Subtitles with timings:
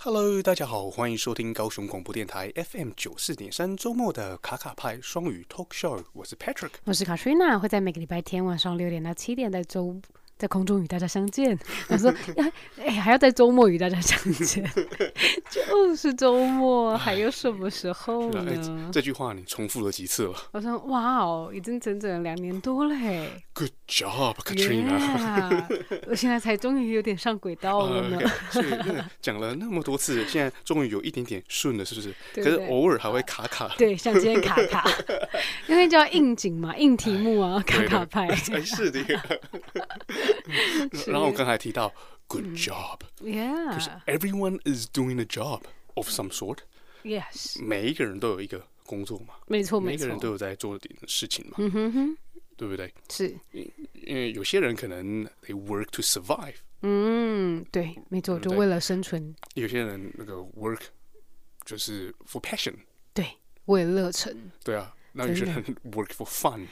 [0.00, 6.04] Hello，大家好，欢迎收听高雄广播电台 FM 九四点三周末的卡卡派双语 Talk Show。
[6.12, 10.00] 我是 Patrick，我是 Katrina，会在每个礼拜天晚上六点到七点的周。
[10.38, 11.58] 在空中与大家相见。
[11.88, 12.14] 他说
[12.78, 14.64] ：“哎，还要在周末与大家相见，
[15.50, 20.34] 就是周末，还有什么时候呢？”哎、这句话你重复了几次了？
[20.52, 22.94] 我说：“哇哦，已经整整两年多了。”
[23.52, 24.98] Good job, Katrina。
[25.18, 28.18] Yeah, 我现在才终于有点上轨道了呢。
[28.52, 32.14] Uh, 以讲了那么多次，现在终于有一点点顺了，是不是？
[32.34, 33.74] 对对，可是偶尔还会卡卡。
[33.76, 34.88] 对，像今天卡卡，
[35.66, 38.28] 因为叫应景嘛，应题目啊，卡卡派。
[38.36, 39.00] 才是的。
[41.07, 41.93] 然后我刚才提到
[42.27, 45.61] good job，yeah，because everyone is doing a job
[45.95, 52.17] of some sort，yes，每一个人都有一个工作嘛，没错，每一个人都有在做点事情嘛，嗯哼哼，
[52.57, 52.93] 对不对？
[53.09, 59.33] 是，因为有些人可能 they work to survive，嗯，对，没错，就为了生存。
[59.55, 60.81] 有些人那个 work
[61.65, 62.75] 就是 for passion，
[63.13, 63.25] 对，
[63.65, 64.93] 为了热忱，对啊。
[65.18, 66.64] 那有些人 work for fun，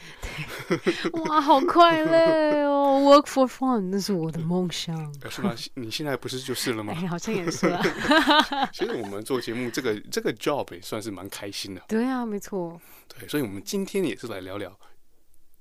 [1.24, 3.00] 哇，好快乐哦！
[3.02, 4.96] Work for fun，那是我的梦想。
[5.28, 5.52] 是吗？
[5.74, 6.94] 你现在不是就是了吗？
[6.96, 7.82] 哎，好像也是啊。
[8.72, 11.82] 其实我们做节目，这个这个 job 也算是蛮开心的。
[11.88, 12.80] 对啊，没错。
[13.08, 14.78] 对，所以我们今天也是来聊聊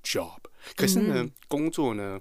[0.03, 0.37] job。
[0.75, 2.19] 可是呢，工作呢，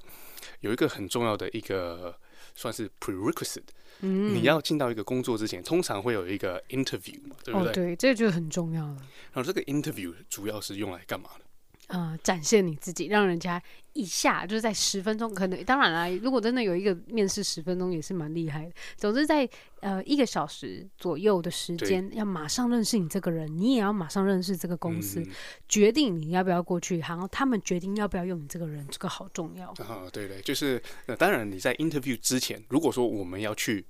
[0.61, 2.19] 有一个很重要的一个
[2.55, 3.62] 算是 prerequisite。
[4.00, 7.70] 嗯，你要进到一个工作之前，通常会有一个 interview 嘛，对不对？
[7.70, 8.97] 哦，对，这个就很重要了。
[9.33, 11.44] 然后这个 interview 主要是用来干嘛的？
[11.88, 13.62] 呃，展现你自己，让人家
[13.95, 18.73] 一下就是在十分钟，可能当然啦，如果真的有一个面试十分钟也是蛮厉害的。
[18.97, 19.48] 总之在
[19.81, 25.28] 呃一个小时左右的时间，要马上认识你这个人，你也要马上认识这个公司，嗯、
[25.69, 29.71] 决定你要不要过去，然后他们决定要不要用你这个人，这个好重要。
[29.71, 33.87] 啊，对对，就是呃，当然你在 interview 之前，如果说我们要去。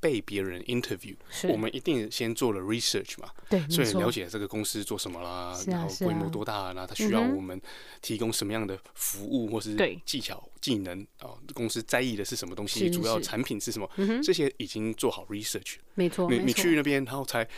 [0.00, 1.16] 被别人 interview，
[1.48, 7.60] 我们一定先做了 research 嘛，对，所以了解这个公司做什么啦，啊、然后规模多大，啦，然后他需要我们
[8.00, 17.48] 提供什么样的服务或是技巧技能啊，公司在意的是什么东西，主要产品是什么，嗯，这些已经做好 research，没错，你你去那边，然后才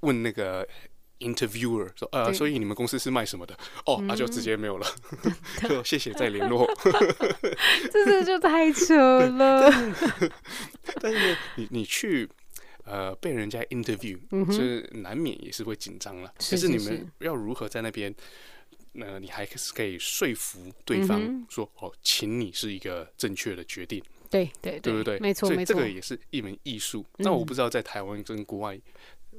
[0.00, 0.68] 问那个。
[1.20, 3.52] Interviewer 说：“呃，所以你们公司是卖什么的？
[3.86, 4.86] 哦，那、嗯啊、就直接没有了，
[5.68, 6.64] 就谢谢再联络。
[7.92, 9.70] 这这就太扯了。
[11.00, 12.28] 但是呢，你你去
[12.84, 16.32] 呃被人家 interview，、嗯、是难免也是会紧张了。
[16.38, 18.14] 可是你们要如何在那边？
[19.00, 24.02] 呃，你还是可以说服对方说：哦，请你是一个正确的决定。
[24.30, 25.18] 对对对，对不对？
[25.20, 27.04] 没错，没错这个也是一门艺术。
[27.18, 28.78] 那我不知道在台湾跟国外。”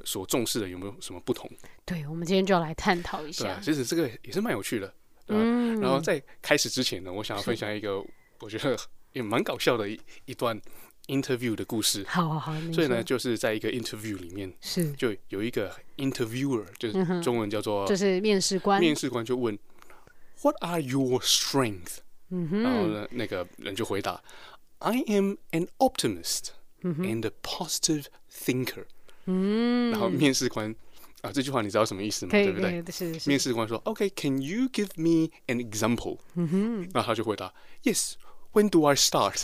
[0.05, 1.49] 所重视的有没有什么不同？
[1.85, 3.45] 对，我们今天就要来探讨一下。
[3.45, 4.87] 对啊，其实这个也是蛮有趣的，
[5.25, 5.43] 对吧？
[5.43, 5.79] 嗯。
[5.79, 8.03] 然后在开始之前呢，我想要分享一个
[8.39, 8.77] 我觉得
[9.13, 10.59] 也蛮搞笑的一一段
[11.07, 12.03] interview 的故事。
[12.07, 12.53] 好好好。
[12.73, 18.79] 所以呢，就是在一个 interview 里面，是就有一个 interviewer，就是中文叫做就是面试官。
[18.79, 19.57] 面试官就问
[20.41, 21.97] ：What are your strengths？
[22.29, 22.61] 嗯哼。
[22.61, 24.21] 然后呢，那个人就回答
[24.79, 26.49] ：I am an optimist
[26.81, 28.85] and a positive thinker。
[29.31, 30.73] 嗯，然后面试官
[31.21, 32.31] 啊，这句话你知道什么意思吗？
[32.31, 32.83] 对不对？
[33.27, 37.53] 面试官说：“OK，Can you give me an example？” 嗯哼，然后他就回答
[37.83, 39.43] ：“Yes，When do I start？”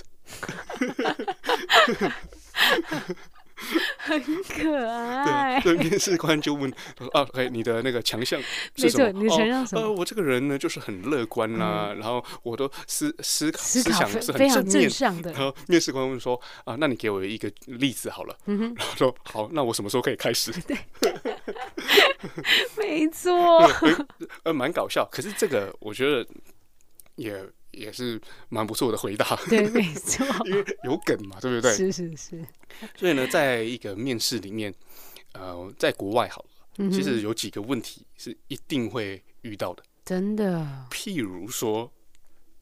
[3.97, 5.59] 很可爱。
[5.63, 6.69] 对，面试官就问
[7.13, 8.39] ：“啊，OK，你的那个强项
[8.75, 9.23] 是什么？
[9.23, 9.81] 你强项什么？
[9.81, 15.31] 呃，我这个人呢，就是很乐观啦，然后我都思思考思想是很正面的。
[15.31, 20.77] 然后面试官问说：“啊，那你给我一个例子好了。”然后说：“好，那我什么时候可以开始？” 对，
[22.77, 23.61] 没错，
[24.43, 25.07] 呃，蛮搞笑。
[25.11, 26.27] 可是这个我觉得
[27.16, 27.43] 也。
[27.75, 28.19] 也是
[28.49, 31.73] 蛮不错的回答， 对，没错， 因为有梗嘛，对不对？
[31.73, 32.43] 是是是。
[32.95, 34.73] 所以呢，在一个面试里面，
[35.33, 40.85] 呃，在国外好了，嗯，其实有几个问题是一定会遇到的，真的。
[40.89, 41.91] 譬如说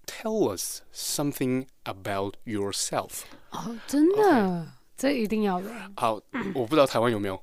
[0.06, 3.22] ，Tell us something about yourself。
[3.52, 5.70] 哦，真的.这一定要的。
[5.96, 6.22] 好，
[6.54, 7.42] 我不知道台湾有没有。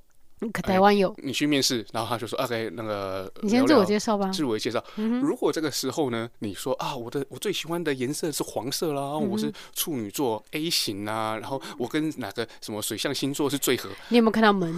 [0.62, 5.20] 台湾有、欸，你去面试，然后他就说：“OK，那个你先自我介绍吧。”自我介绍、嗯。
[5.20, 13.90] 如果这个时候呢，你说啊，我的我最喜欢的颜色是黄色啦，嗯、我是处女座 A 型啊，然后我跟哪个什么水象星座是最合？
[14.08, 14.74] 你有没有看到门？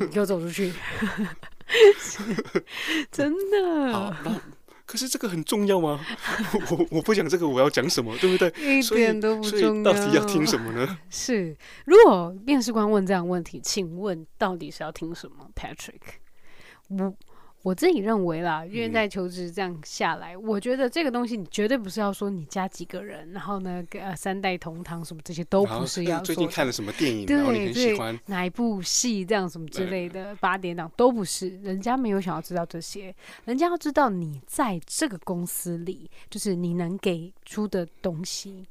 [0.00, 0.72] 你 给我走出去！
[3.10, 3.92] 真的。
[3.92, 4.40] 好，那
[4.90, 6.00] 可是这个很重要吗？
[6.72, 8.52] 我我不讲这个，我要讲什么，对不对？
[8.58, 9.84] 一点都不重要。
[9.84, 10.98] 到底要听什么呢？
[11.08, 16.18] 是，如果面试官问这样问题，请问到底是要听什么，Patrick？
[16.88, 17.14] 我。
[17.62, 26.24] 我自己认为啦，因为在求职这样下来，嗯、我觉得这个东西你绝对不是要说你家几个人，然后呢，呃，三代同堂什么这些都不是要说。
[26.24, 27.24] 最近看了什么电影？
[27.28, 29.24] 对对你很喜欢哪一部戏？
[29.24, 33.14] 这样什么之类的八点档都不是，人家没有想要知道这些，
[33.44, 38.66] 人家要知道你在这个公司里，就是你能给出的东西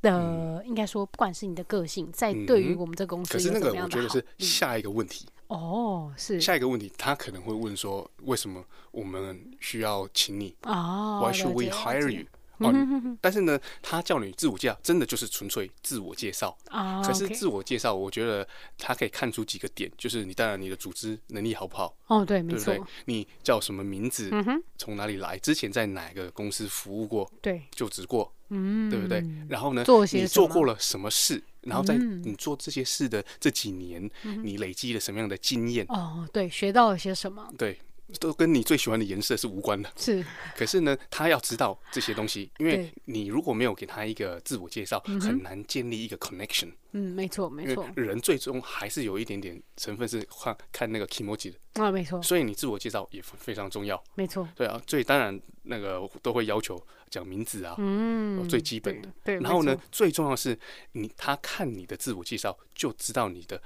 [0.00, 5.26] 的，嗯、应该说不管是你的个性，在对于我们这个公司可是那个我觉得是下一个问题。
[5.48, 12.24] 哦，是下一个问题，他可能会问说：“为什么我们需要请你？”哦，Why should we hire you？
[12.58, 12.74] 哦，
[13.20, 16.56] 但是呢，他叫你自我介绍，真的就是纯粹自我介绍。
[16.70, 18.46] 哦，可是自我介绍，我觉得
[18.76, 21.94] 他可以看出几个点，就是你当然你的组织能力好不好？
[22.08, 22.72] 哦，对，没错。
[22.74, 22.90] 对不对？
[23.04, 24.28] 你叫什么名字？
[24.76, 25.38] 从哪里来？
[25.38, 27.30] 之前在哪个公司服务过？
[27.40, 28.32] 对，就职过。
[28.48, 29.24] 嗯，对不对？
[29.48, 31.40] 然后呢，你做过了什么事？
[31.68, 34.10] 然后在你做这些事的这几年，
[34.42, 35.86] 你累积了什么样的经验？
[35.88, 37.48] 哦，对，学到了些什么？
[37.56, 37.78] 对，
[38.20, 39.90] 都跟你最喜欢的颜色是无关的。
[39.96, 40.24] 是，
[40.56, 46.72] 可是呢，他要知道这些东西，因为你如果没有给他一个自我介绍，很难建立一个 connection。
[46.92, 47.86] 嗯，没错，没错。
[47.94, 52.22] 人最终还是有一点点成分是看看那个 kimochi 的啊，没错。
[52.22, 54.02] 所以你自我介绍也非常重要。
[54.14, 54.48] 没错。
[54.54, 56.82] 对啊，所以当然那个都会要求。
[57.10, 59.08] 讲名字啊，嗯，最基本的。
[59.24, 60.54] 对，然后呢，最重要是
[60.92, 63.58] 你他看你的自我介绍就知道你的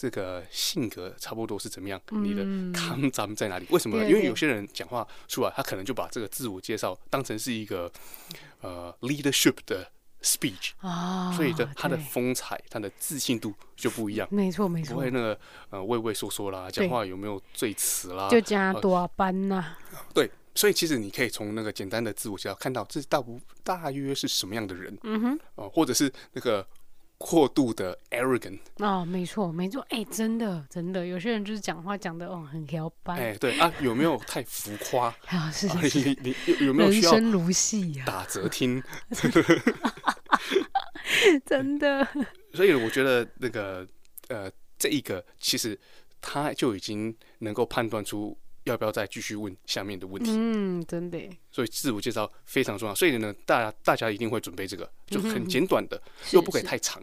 [0.00, 2.42] 这个性格差不多是怎么样，你的
[2.72, 3.66] 康咱在哪里？
[3.68, 4.08] 为什么呢？
[4.08, 7.92] 因为有些人讲话出来，他可能就把这个自我介绍当成是一个
[8.62, 9.92] 呃 leadership 的
[10.22, 14.26] speech 啊，所以的他的风采、他的自信度就不一样。
[14.30, 15.38] 没错，没错，不会那个
[15.68, 18.30] 呃畏畏缩缩啦，讲话有没有赘词啦？
[18.30, 19.76] 就加多班呐。
[20.14, 20.30] 对。
[20.52, 26.66] 所以其实你可以从那个简单的自我介绍看到这大不大约是什么样的人，嗯哼，哦、呃，或者是那个
[27.22, 35.14] 过度的 arrogant 哦，没错没错，哎、欸，真的真的，有些人就是讲话讲的哦很摇摆，哎、欸，对啊，有没有太浮夸？
[35.28, 38.04] 啊，是是是，你你有有没有需要人生如戏呀？
[38.06, 38.82] 打折听，
[41.44, 42.08] 真的。
[42.54, 43.86] 所以我觉得那个
[44.28, 45.78] 呃，这一个其实
[46.22, 48.34] 他就已经能够判断出。
[48.64, 50.30] 要不要再继续问下面的问题？
[50.34, 51.18] 嗯，真的。
[51.50, 52.94] 所以自我介绍非常重要。
[52.94, 56.00] 所以呢，大家大家一定会准备这个，就很简短的，
[56.32, 57.02] 又不可以太长。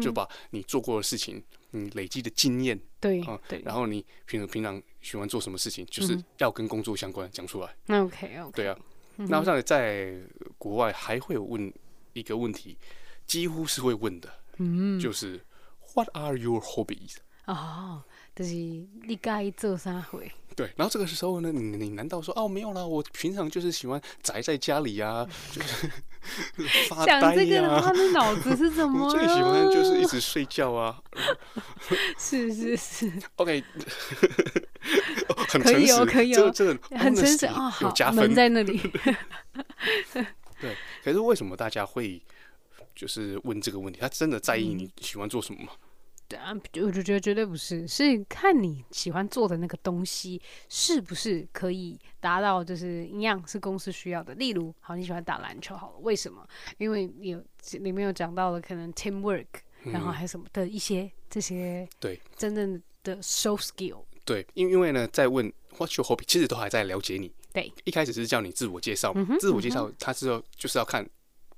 [0.00, 3.60] 就把你做过的事情，你累积的经验，对啊，对。
[3.64, 7.76] 然后你平时平常喜欢做什么事情，就是要跟工作相关讲出来。
[7.88, 8.52] OK OK。
[8.54, 8.78] 对啊。
[9.16, 10.14] 那像在
[10.56, 11.72] 国外还会有问
[12.12, 12.78] 一个问题，
[13.26, 15.44] 几乎是会问的，嗯，就是
[15.94, 17.16] What are your hobbies？
[17.46, 18.04] 哦。
[18.36, 20.30] 就是你该做啥会？
[20.56, 22.84] 对，然后这个时候呢，你你难道说哦没有啦？
[22.84, 27.20] 我平常就是喜欢宅在家里啊， 就是发呆呀。
[27.20, 29.04] 讲这个的脑子是怎么？
[29.06, 30.98] 我最喜欢就是一直睡觉啊。
[32.18, 33.12] 是是是。
[33.36, 33.62] OK，
[35.62, 38.78] 可以哦，可以哦，这个很诚实啊，有加分门在那里。
[40.58, 40.74] 对，
[41.04, 42.22] 可是为什么大家会
[42.94, 44.00] 就是问这个问题？
[44.00, 45.72] 他真的在意你喜欢做什么吗？
[45.72, 45.85] 对
[46.34, 46.52] 啊，
[46.82, 54.34] 我就觉得绝对不是，是看你喜欢做的那个东西是不是可以达到，就是一样是公司需要的。
[54.34, 56.44] 例如，好，你喜欢打篮球，好了，为什么？
[56.78, 57.42] 因为有
[57.72, 59.46] 里面有讲到了可能 teamwork，
[59.84, 64.02] 然后还有什么的一些这些对真正的 soft skill。
[64.24, 67.30] 对，因因为呢，在问 what's your hobby，其实都还在了解你。
[67.52, 71.08] 对，一开始是叫你自我介绍，自我介绍，他是要就是要看。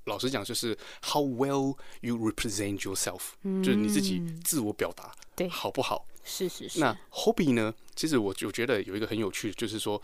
[0.09, 6.05] 老实讲，就是 how well you represent yourself，、嗯、就是你自己自我表达对好不好？
[6.25, 6.79] 是是是。
[6.81, 7.73] 那 hobby 呢？
[7.95, 10.01] 其实我就觉得有一个很有趣的，就是说，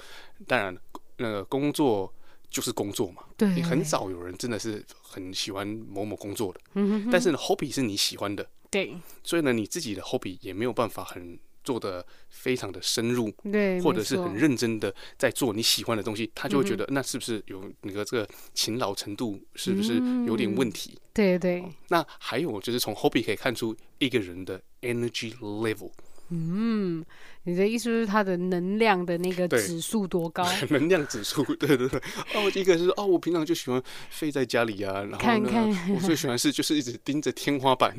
[0.48, 0.78] 当然
[1.18, 2.14] 那个工作
[2.50, 3.24] 就是工作嘛。
[3.36, 3.50] 对。
[3.54, 6.60] 你很少有人真的是很喜欢某某工作的。
[6.76, 7.10] 嗯哼哼。
[7.12, 8.48] 但是呢，hobby 是你喜欢的。
[8.70, 8.96] 对。
[9.24, 11.38] 所以呢，你自己的 hobby 也没有办法很。
[11.66, 19.96] 做的非常的深入，对，或者是很认真的在做你喜欢的东西，他就会觉得那是不是有那个这个勤劳程度是不是
[20.26, 20.98] 有点问题？
[21.14, 21.66] 对对。
[21.90, 25.92] 那还有就是从 hobby 可以看出一个人的 energy level。
[26.30, 27.06] 嗯，
[27.44, 30.44] 你的意思是他的能量的那个指数多高？
[30.72, 32.02] 能量指数， 对对对。
[32.34, 33.80] 哦，一个是哦，我平常就喜欢
[34.10, 37.96] 废在家里啊，然后看看我最喜欢是就是一直盯着天花板。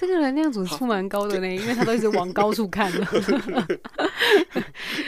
[0.00, 3.06] 这个能量指数蛮高的呢，因为他都一直往高处看了。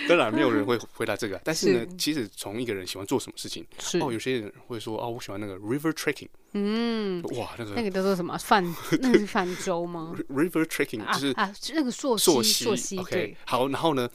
[0.09, 3.67] 当然，没有人会回答这个，但是呢，其实从一个人喜欢做什么事情，
[4.01, 6.29] 哦，有些人会说，哦，我喜欢那个 river trekking。
[6.53, 8.63] 嗯，哇，那个那个叫做什么泛？
[9.01, 12.99] 那是泛舟吗？river trekking 就是啊，那个溯溪，溯溪。
[12.99, 14.09] OK，好，然后呢，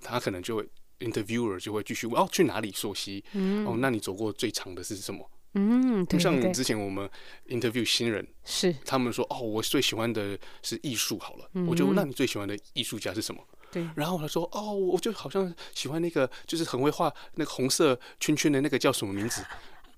[0.00, 0.66] 他可能就会
[1.00, 3.22] interviewer 就会继续问哦，去哪里溯溪？
[3.34, 5.28] 嗯，哦，那你走过最长的是什么？
[5.54, 7.08] 嗯，对，就像之前我们
[7.48, 11.18] interview 新人，是他们说哦，我最喜欢的是艺术。
[11.18, 13.42] 好了，我就问那你最喜欢的艺术家是什么？
[13.70, 19.42] 对，然后他说哦，我就好像喜欢那个，就是很会画那个红色圈圈的那个叫什么名字？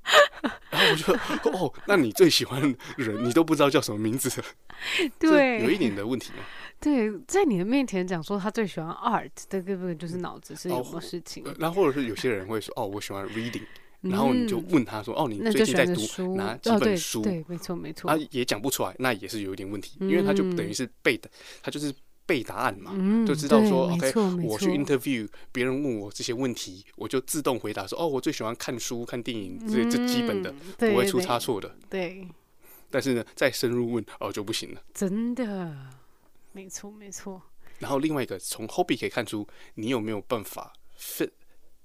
[0.70, 1.14] 然后我就
[1.52, 4.42] 哦，那你最喜欢的人，你都不知道叫什么名字？
[5.18, 6.40] 对，有一点的问题吗？
[6.80, 11.44] 对，在你的面前讲说他最喜欢 art，这个不就是脑子是有什么事情？
[11.58, 13.62] 然后或者是有些人会说哦，我喜欢 reading。
[14.10, 18.08] 然后你就问他说：“哦，你最近在读哪几本书？”对，没错，没错。
[18.08, 21.30] 他也讲不出来，那也是有一点问题，因为他就等于是背的，
[21.62, 21.92] 他就是
[22.26, 22.92] 背答案嘛，
[23.26, 32.26] 就知道说：“OK，我去 interview，别人问我这些问题，我就自动回答说：‘哦，我最喜欢看书、看电影，这这基本的不会出差错的。’对。
[32.90, 34.80] 但是呢，再深入问哦就不行了。
[34.94, 35.76] 真的，
[36.52, 37.42] 没错，没错。
[37.80, 39.44] 然后另外一个，从 hobby 可以看出
[39.74, 41.30] 你有没有办法 fit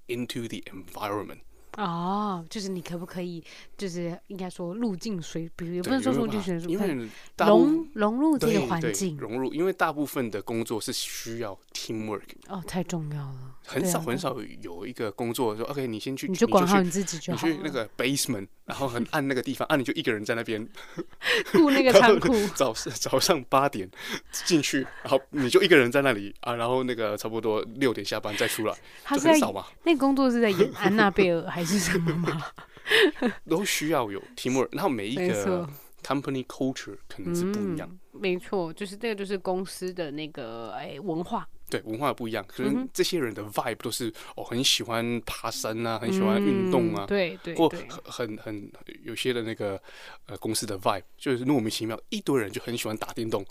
[0.06, 1.40] into the environment。
[1.76, 3.42] 哦，就是你可不可以，
[3.76, 7.08] 就是应该说入境水，比如也不能说入境随俗，因为
[7.38, 12.22] 融融入这个环境，融入，因为大部分的工作是需要 teamwork。
[12.48, 20.66] 哦，太重要了，很少很少有一个工作说，OK，你先去，你就管好你自己就好，你去那个 basement， 然后很暗那个地方，啊，你就一个人在那边
[21.52, 23.88] 顾那个仓库， 早早上八点
[24.32, 28.74] 进去，然后你就一个人在那里啊，然后那个差不多六点下班再出来，
[29.10, 29.64] 就很少嘛。
[29.84, 32.46] 那个工作是在演安娜贝尔还是什么吗？
[33.48, 35.68] 都需要有 teamwork，然后每一个
[36.02, 37.88] company culture 可能是不一样。
[38.12, 41.46] 嗯、没错，就是这个就是公司的那个哎文化。
[41.68, 47.70] 对，文化不一样，可能这些人的 vibe 都是哦，很喜欢爬山啊，很喜欢运动啊，对对，或
[48.02, 48.68] 很很
[49.04, 49.80] 有些的那个
[50.26, 53.46] 呃公司的 vibe 就是莫名其妙，一堆人就很喜欢打电动，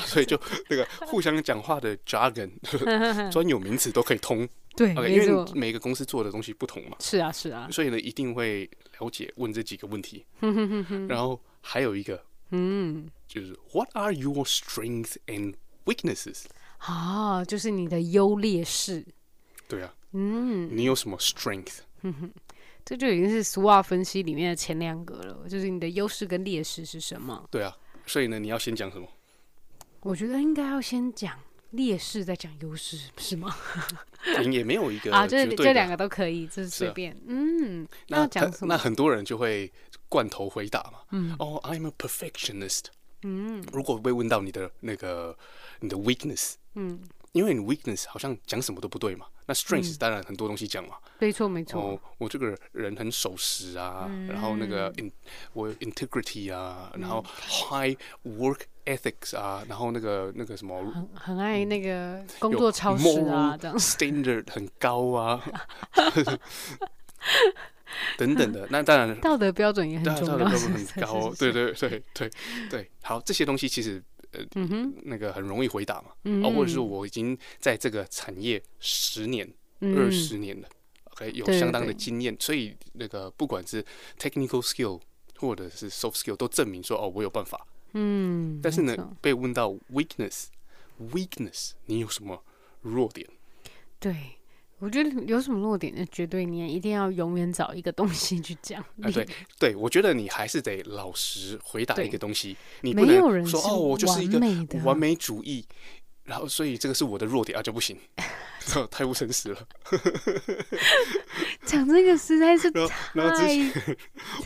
[0.00, 0.36] 所以就
[0.68, 2.50] 那个互相讲话的 jargon
[3.30, 10.24] 专有名词都可以通，对，因为每个公司做的东西不同嘛，是啊是啊，所以呢一定会了解问这几个问题，
[11.08, 16.44] 然后还有一个，嗯，就是 What are your strengths and weaknesses？
[16.78, 19.04] 啊，就是你的优劣势。
[19.68, 21.80] 对啊，嗯，你有什么 strength？
[22.02, 22.30] 哼哼，
[22.84, 27.46] 这就已经是 SWOT 分析里面的前两个了，就是你的优势跟劣势是什么？
[27.50, 29.06] 对啊，所以呢，你要先讲什么？
[30.00, 31.38] 我觉得应该要先讲
[31.70, 33.54] 劣势，在讲优势，是吗？
[34.50, 37.16] 也没有一个 啊，这这两个都可以，就是随便。
[37.26, 38.74] 嗯，那讲什么？
[38.74, 39.72] 那很多人就会
[40.08, 41.00] 罐头回答嘛。
[41.10, 42.86] 嗯，哦，I'm a perfectionist。
[43.22, 45.36] 嗯，如果被问到你的那个
[45.80, 46.54] 你的 weakness。
[46.74, 47.00] 嗯，
[47.32, 50.96] 因为你 weakness 好像讲什么都不对嘛，那 strength 当然很多东西讲嘛。
[51.20, 51.80] 没错没错。
[51.80, 55.10] 哦，我这个人很守时啊，然后那个 in
[55.52, 57.24] 我 integrity 啊，然后
[57.70, 65.40] high work ethics 啊，然后那个那个什么很很爱那个工作超时啊，这样 standard 很高啊，
[68.18, 68.66] 等等的。
[68.70, 71.32] 那当然道德标准也很重要，道德标准很高。
[71.38, 72.30] 对对对对
[72.68, 74.02] 对，好，这些东西其实。
[74.32, 80.68] 呃，嗯，那个很容易回答嘛，嗯，或者是我已经在这个产业十年、二十年了
[81.12, 83.84] ，OK，有相当的经验，所以那个不管是
[84.18, 85.00] technical skill
[85.36, 92.44] 或者是 soft skill 都证明说哦，我有办法，嗯，但是呢，被问到 weakness，weakness，你有什么
[92.82, 93.28] 弱点？
[93.98, 94.16] 对。
[94.80, 98.80] 我觉得有什么弱点，那绝对你一定要永远找一个东西去讲。
[99.02, 102.56] 啊，对对，我觉得你还是得老实回答一个东西。
[102.80, 104.40] 你不能说哦，我就是一个
[104.82, 105.64] 完美主义，
[106.24, 107.94] 然后所以这个是我的弱点啊，就不行，
[108.90, 109.68] 太不诚实了。
[111.66, 112.86] 讲这个实在是 太……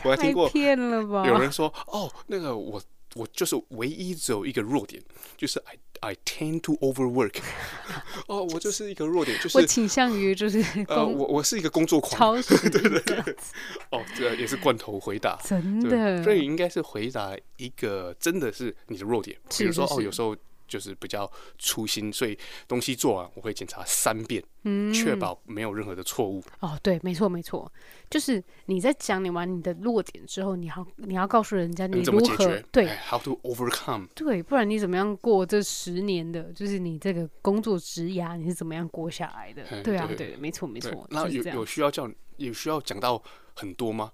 [0.03, 1.25] 我还听过骗了吧？
[1.25, 2.81] 有人说哦，那个我
[3.13, 5.01] 我就是唯一只有一个弱点，
[5.37, 5.77] 就是 I。
[6.01, 7.35] I tend to overwork。
[8.27, 13.35] 哦，我就是一个弱点，就是我倾向于就是呃，我我是一个工作狂，超对对对。
[13.91, 16.23] 哦，这也是罐头回答，真的。
[16.23, 20.35] 所以应该是回答一个真的是你的弱点，比如说哦，有时候。
[20.67, 26.43] 就是比较粗心，所以东西做完我会检查三遍，嗯，确保没有任何的错误。
[26.59, 27.71] 哦，对，没错，没错，
[28.09, 39.63] 就是你在讲你完你的弱点之后，你要你要告诉人家你如何，你怎么解决，对，how to overcome，对，不然你怎么样过这十年的，就是你这个工作职涯你是怎么样过下来的？
[39.83, 41.05] 对啊，对，没错，没错。
[41.09, 43.21] 那有有需要叫有需要讲到
[43.55, 44.11] 很多吗？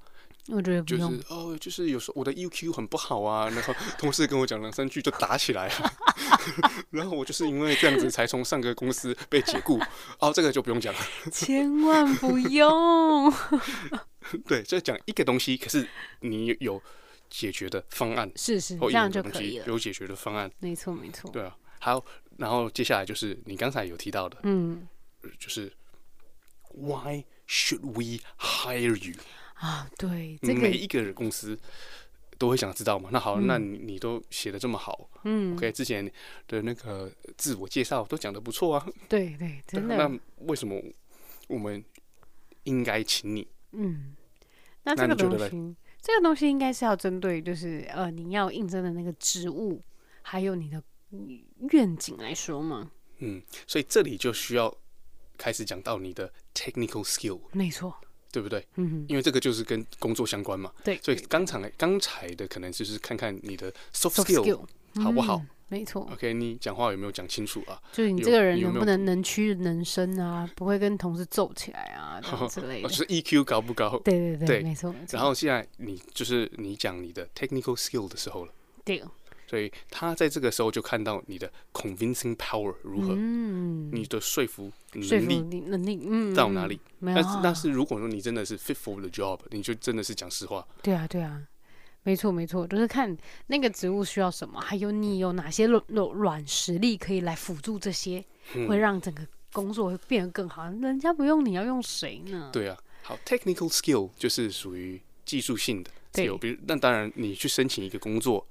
[0.48, 1.12] 我觉得不用。
[1.12, 5.94] 就是哦，就是有时候我的 EQ 很不好啊，然后同事跟我讲两三句就打起来了，
[6.92, 9.80] 然后我就是因为这样子才从上个公司被解雇。
[10.20, 11.00] 哦，这个就不用讲了，
[11.32, 13.32] 千万不用。
[14.48, 15.88] 对，就讲一个东西，可是
[16.22, 16.82] 你有
[17.30, 19.66] 解决的方案，是是，这样就可以了。
[19.68, 21.30] 有解决的方案，没错没错。
[21.32, 22.04] 对啊，好，
[22.38, 24.88] 然后接下来就是你刚才有提到的，嗯，
[25.40, 25.72] 就是
[26.74, 29.16] Why should we hire you？
[29.62, 31.58] 啊，对，这个每一个公司
[32.38, 33.10] 都会想知道嘛。
[33.14, 36.12] 那好，嗯那你你都写的这么好，嗯，OK，之前
[36.48, 38.88] 的那个自我介绍都讲的不错啊。
[39.08, 40.82] 对对，真的，那为什么
[41.48, 41.84] 我们
[42.64, 43.48] 应该请你？
[43.74, 44.16] 嗯，
[44.84, 49.80] 那这个东西，这个东西应该是要针对，就是呃，你要应征的那个职务，
[50.24, 50.84] 还有你的
[51.72, 52.92] 愿景来说嘛。
[53.20, 54.76] 嗯，所以这里就需要
[55.38, 57.96] 开始讲到你的 technical skill，没错，
[58.32, 58.66] 对不对？
[58.76, 60.72] 嗯哼，因为这个就是跟工作相关嘛。
[60.84, 64.66] 对，所以刚才刚才的可能就是看看你的 soft skill
[65.02, 67.82] 好不好嗯没错，OK，你讲话有没有讲清楚啊？
[67.94, 72.20] 就是你这个人能不能能屈能伸啊，不会跟同事揍起来啊，
[72.52, 72.88] 之类的。
[72.88, 73.98] 哦就是 EQ 高不高？
[74.04, 74.94] 对对对，没错。
[75.12, 78.52] 然后现在你就是你讲你的 technical skill 的时候了，
[78.84, 79.02] 对，
[79.52, 86.80] 所以他在这个时候就看到你的 convincing power 如何，嗯，你的说服能力你能力，嗯，到哪里？
[87.02, 90.66] 但是但是如果说你真的是 fit for the job，你就真的是讲实话。
[90.82, 91.42] 对啊对啊，
[92.04, 93.18] 没错没错，就是看
[93.48, 98.24] 那个职务需要什么，还有你有哪些软实力可以来辅助这些，
[98.56, 100.64] 嗯会让整个工作会变得更好。
[100.70, 102.50] 人家不用你要用谁呢？
[102.54, 108.48] 对啊，好，technical skill 就是属于技术性的对比如那当然你去申请一个工作。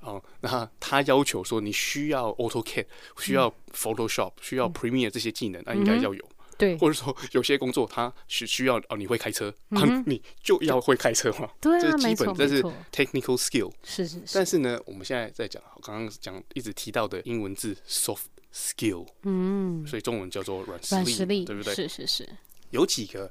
[0.00, 2.86] 哦，那他要求说你需要 AutoCAD，
[3.18, 6.28] 需要 Photoshop，、需要 Premiere 这些技能，那、应该要有。
[6.56, 6.76] 对。
[6.78, 11.48] 或者说有些工作他是需要哦，你会开车、啊，你就要会开车嘛。
[11.60, 12.62] 对啊，这基本，这是
[12.92, 13.72] ，technical skill。
[13.84, 21.74] 是是是，但是呢，我们现在在讲，刚刚讲一直提到的英文字 soft skill，嗯，所以中文叫做软实力，实力，对不对？
[21.74, 22.28] 是是是，
[22.70, 23.30] 有几个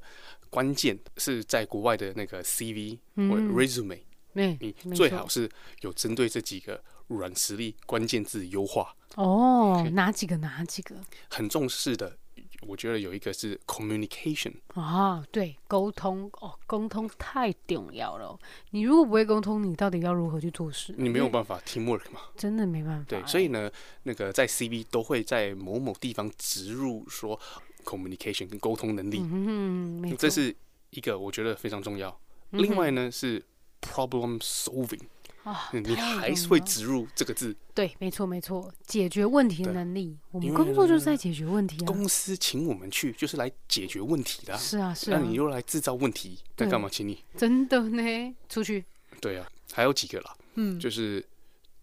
[0.50, 3.30] 关键是在国外的那个 CV 嗯。
[3.30, 4.00] 或者 resume，、
[4.38, 5.50] 对，你最好是
[5.82, 8.96] 有针对这几个软实力关键字优化。
[9.16, 10.96] 哦哪几个哪几个
[11.30, 12.16] 很重视的，
[12.62, 14.54] 我觉得有一个是 communication。
[14.76, 15.26] 啊？
[15.32, 18.38] 对，沟通哦，沟通太重要了。
[18.72, 20.94] 你如果不会沟通，你到底要如何去做事？
[20.98, 22.22] 你没有办法 teamwork 嘛？
[22.36, 23.06] 真的没办法。
[23.08, 23.72] 对，所以呢，
[24.04, 27.40] 那个在 CV 都会在某某地方植入说
[27.84, 30.56] communication 跟沟通能力，嗯，这是
[30.92, 32.16] 一个我觉得非常重要。
[32.52, 33.44] 另外呢是
[33.82, 35.02] problem solving，
[35.44, 37.56] 啊，嗯你还是会植入这个字。
[37.74, 41.86] 对，没错没错，解决问题的能力，我们工作就是在解决问题啊。
[41.86, 47.24] 公司请我们去就是来解决问题的啊、是啊是啊，那你又来制造问题，在干嘛请你？
[47.38, 48.84] 真的呢，出去
[49.22, 51.24] 对啊，还有几个啦，嗯就是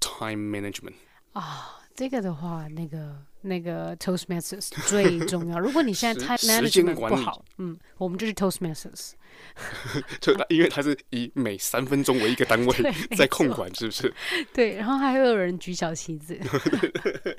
[0.01, 0.95] time management。
[1.33, 5.59] 啊，这个的话，那个那个 Toastmasters 最重要。
[5.61, 9.13] 如果你现在时 time 时间 management 不好，嗯，我们就是 Toastmasters。
[10.21, 12.77] 就因为它是以每三分钟为一个单位
[13.17, 14.15] 在控管，是不是？
[14.55, 17.37] 对，然后还会有人举小旗子，对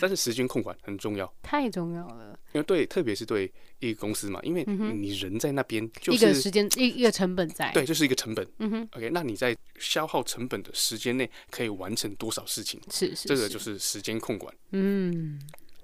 [0.00, 2.36] 但是时间控管很重要，太重要了。
[2.52, 8.46] 因为对，特别是对一个公司嘛，因为你人在那边就嗯一个时间一一个成本在，对，就是一个成本。
[8.58, 12.80] 嗯哼，OK，那你在消耗成本的时间内可以完成多少事情？
[12.90, 14.52] 是是，这个就是是时间控管。
[14.72, 14.97] 嗯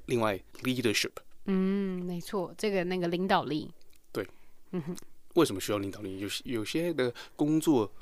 [0.07, 1.12] 另外，leadership。
[1.46, 3.70] 嗯，没错，这个那个领导力，
[4.12, 4.27] 对，
[4.72, 4.96] 嗯哼。
[5.35, 6.20] 为什么需要领导力？
[6.20, 7.92] 有有些的工作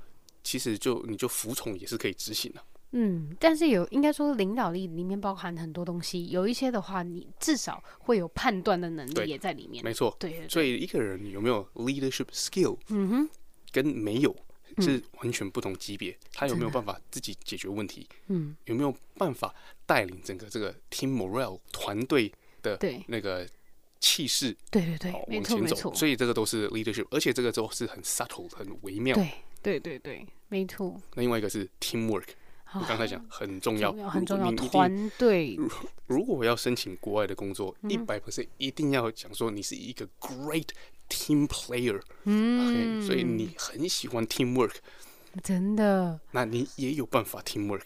[0.44, 9.82] 其实就你就服从也是可以执行的、嗯，但是有应该说领导力里面包含很多东西，有一些的话，你至少会有判断的能力也在里面。
[9.82, 10.14] 没错。
[10.20, 13.30] 对对对，所以一个人有没有 leadership skill，嗯哼，
[13.70, 14.36] 跟没有
[14.80, 16.16] 是完全不同级别。
[16.32, 18.06] 他有没有办法自己解决问题？
[18.28, 19.54] 嗯，有没有办法
[19.84, 22.32] 带领整个这个 team morale 团队
[22.62, 23.46] 的对那个
[24.00, 25.92] 气势对对对往前走？
[25.94, 29.14] 所以这个都是 leadership，而且这个都是很 subtle 很微妙。
[29.14, 29.30] 对
[29.62, 31.00] 对对对，没错。
[31.14, 32.24] 那另外一个是 teamwork，
[32.74, 35.56] 我啊刚才讲很重要，很重要，团队
[36.06, 40.68] 如果我要申请国外的工作，嗯一百 percent 一定要讲说你是一个 great
[41.12, 44.76] team player，嗯 OK，所以你很喜欢 teamwork，
[45.42, 47.82] 真的那你也有办法 teamwork。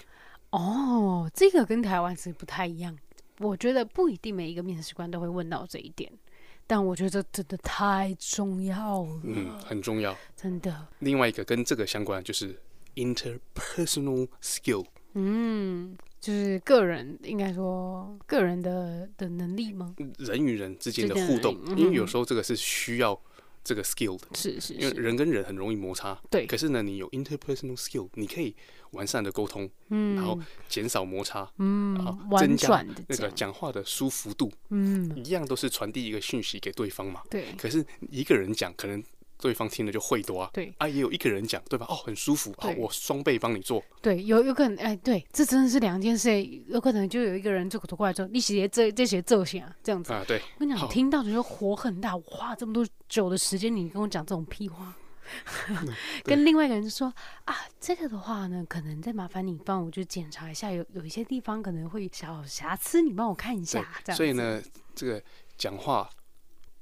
[0.50, 2.96] 哦，这个跟台湾是不太一样。
[3.40, 6.10] 我觉得不一定每一个面试官都会问到这一点，
[6.66, 10.16] 但我觉得这真的太重要了，嗯，很重要。
[10.34, 10.86] 真的。
[11.00, 12.58] 另外一个跟这个相关就是
[12.94, 14.86] interpersonal skill，
[15.18, 19.94] 嗯，就是个人应该说个人的的能力吗？
[20.18, 23.18] 人与人之间的互动，嗯因为有时候这个是需要
[23.64, 26.16] 这个 skill 的，是是因为，人跟人很容易摩擦。
[26.30, 26.46] 对。
[26.46, 28.54] 可是呢，你有 interpersonal skill，你可以
[28.90, 37.22] 完善的沟通，嗯然后减少摩擦，嗯然后，增加那个，讲话的舒服度，嗯，一样都是传递一个讯息给对方嘛。
[37.30, 39.02] 对，可是一个人讲，可能
[39.38, 40.50] 对方听了就会多啊。
[40.52, 41.86] 对啊，也有一个人讲，对吧？
[41.88, 43.82] 哦，很舒服啊，我双倍帮你做。
[44.00, 46.44] 对，有有可能，哎，对，这真的是两件事。
[46.68, 52.16] 有可能就有一个人就走过来说：“你写这这些这些啊，这样子啊。”对，我跟你讲，听到的时候火很大。
[52.16, 54.94] 我花这么多久的时间，你跟我讲这种屁话。
[56.22, 57.12] 跟另外一个人就说
[57.46, 63.84] 啊，这个的话呢，可能再麻烦你帮我就检查一下，有有一些地方可能会小瑕疵，你帮我看一下。
[64.04, 64.62] 这样，所以呢，
[64.94, 65.20] 这个
[65.58, 66.08] 讲话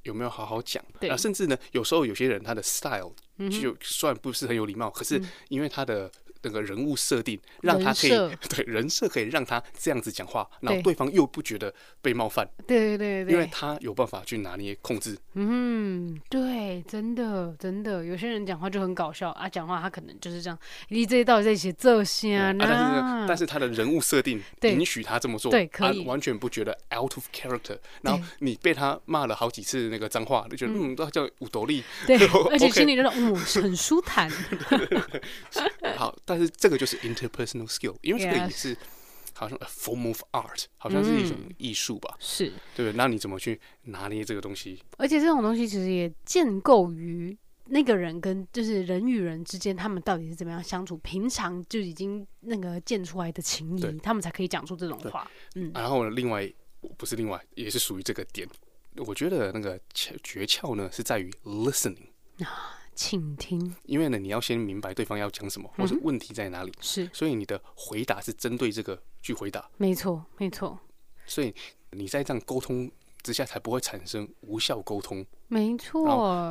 [0.04, 0.82] 有没有好好讲？
[1.00, 3.12] 对啊，甚至呢，有时候有些人他的 style
[3.50, 6.10] 就算不是很有礼貌，嗯，可是因为他的。
[6.44, 8.10] 那个人物设定让他可以
[8.48, 15.18] 对人设可以让他这样子讲话，然后对方又不觉得被冒犯，对对对对，因为他有办法去拿捏控制。
[15.34, 22.54] 嗯，对，真的真的，有些人讲话就很搞笑啊，讲话他可能就是这样，你这到底在写这些啊？
[22.58, 27.78] 但是但是他的人物设定允许他这么做，对，可以，他完全不觉得 out of character。
[28.02, 32.16] 然后你被他骂了好几次那个脏话，就觉得嗯，那叫五斗力，对，
[32.50, 34.30] 而且心里觉得嗯很舒坦。
[35.96, 38.76] 好，但是这个就是 interpersonal skill，因为这个也是
[39.32, 42.16] 好像 a form of art，好像是一种艺术吧？
[42.20, 42.92] 是，对不对。
[42.92, 44.82] 那你怎么去拿捏这个东西？
[44.96, 55.28] 而且这种东西其实也建构于那个人跟就是人与人之间，他们到底是怎么样相处，平常就已经那个建出来的情谊，他们才可以讲出这种话。
[55.56, 55.72] 嗯。
[55.74, 56.48] 然后另外
[56.96, 58.48] 不是另外，也是属于这个点。
[58.98, 62.06] 我觉得那个诀诀窍呢，是在于 listening
[62.44, 62.78] 啊。
[62.94, 69.68] 倾听，因为呢，你要先明白对方要讲什么，或者问题在哪里，是，所以你的回答是针对这个去回答。
[69.76, 70.78] 没错，没错。
[71.26, 71.54] 所以
[71.90, 72.90] 你在这样沟通
[73.22, 75.24] 之下，才不会产生无效沟通。
[75.48, 76.04] 没错。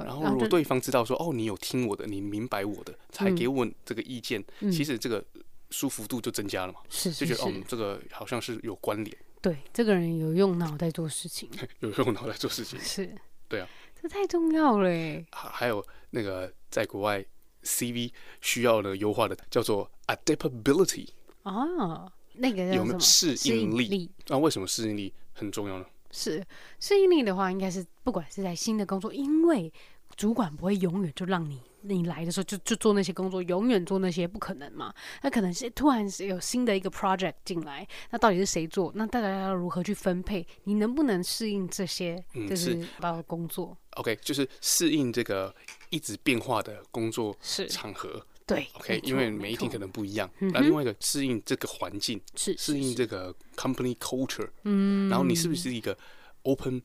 [0.06, 5.24] 然后，如果对方知道说，哦，你有听我的，你明白我的，才给我这个意见，其实这个
[5.70, 6.80] 舒服度就增加了嘛。
[6.90, 9.18] 是，就觉得哦，这个好像是有关联。
[9.42, 11.50] 对，这个人有用脑袋做事情，
[11.82, 12.80] 有用脑袋做事情。
[12.80, 13.14] 是，
[13.48, 13.68] 对啊。
[14.04, 14.90] 这太重要了。
[15.32, 17.24] 还还有那个在国外
[17.64, 18.12] CV
[18.42, 21.08] 需要的优化的叫做 adaptability
[21.44, 24.12] 啊，那个有没有适应力？
[24.28, 25.86] 那、啊、为什么适应力很重要呢？
[26.12, 26.46] 是
[26.82, 29.72] 适应力的话，应该是不管是在新的工作，因为
[30.18, 31.62] 主管不会永远就让你。
[31.84, 34.94] 你来的时候就就做那些工作，永远做那些不可能嘛？
[35.22, 38.92] 那可能是突然是有新的一个 project 进来，那到底是谁做？
[38.96, 40.46] 那大家要如何去分配？
[40.64, 42.24] 你能不能适应这些？
[42.50, 43.78] 就是包括工作。
[43.98, 45.54] OK，就是适应这个
[45.90, 47.36] 一直变化的工作
[47.70, 48.26] 场合。
[48.46, 50.30] 对，OK，因为每一天可能不一样。
[50.40, 54.50] 那另外一个适应这个环境，是适应这个 company culture。
[54.64, 55.98] 嗯，然后你是不是一个
[56.42, 56.82] open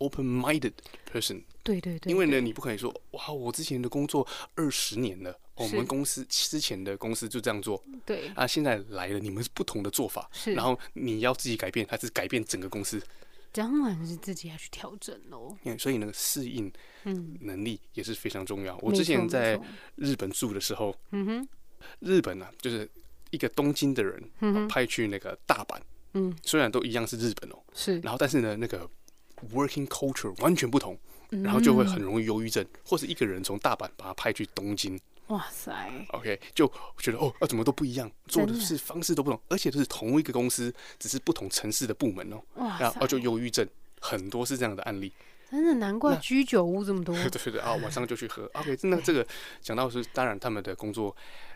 [0.00, 0.72] mind？open-minded
[1.10, 8.28] person，对对对，因为呢，你不可以说哇，我之前的工作二十年了，我们公司之前的公司就这样做，对。
[8.34, 13.00] 啊，现在来了，你们是不同的做法，是，然后你要自己改变，还是改变整个公司？
[13.52, 15.56] 当然是自己要去调整喽。
[15.78, 16.72] 所以那个适应
[17.40, 18.78] 能力也是非常重要。
[18.78, 19.60] 我之前在
[19.96, 21.48] 日本住的时候，嗯哼，
[21.98, 22.88] 日本呢，就是
[23.30, 25.80] 一个东京的人嗯派去那个大阪，
[26.14, 28.88] 嗯，虽然都一样是日本哦，是，然后但是呢，那个。
[29.52, 30.98] Working culture 完全不同，
[31.30, 34.98] 然后就会很容易忧郁症，或是一个人从大阪把他派去东京，
[35.28, 35.72] 哇塞
[36.10, 43.66] ，OK，就觉得哦，啊，怎么都不一样，做的是方式都不同，而且都是同一个公司，只是不同城市的部门哦，哇，然后就忧郁症，
[44.00, 45.12] 很多是这样的案例，
[45.50, 49.26] 真的难怪居酒屋这么多， 对对对啊，晚上就去喝， OK，真的这个
[49.60, 51.14] 讲到是，当然他们的工作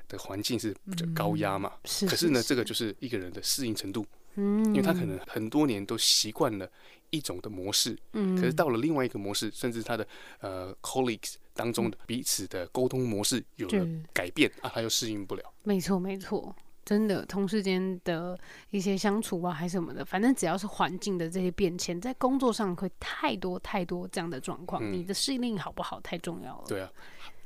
[0.08, 6.70] 的环境是比较高压嘛，是，可是呢，这个就是一个人的适应程度，嗯，因为他可能很多年都习惯了。
[7.14, 10.06] 一种的模式，嗯，可是到了另外一个模式，甚至他的
[10.40, 15.42] 呃 colleagues 当中的彼此的沟通模式有了改变啊，他又适应不了。
[15.62, 18.38] 没错，没错，真的，同事间的
[18.70, 26.64] 一些相处啊，还是什么的，反正只要是环境的这些变迁，在工作上会太多太多这样的状况，嗯，你的适应力好不好太重要了。
[26.66, 26.90] 对啊，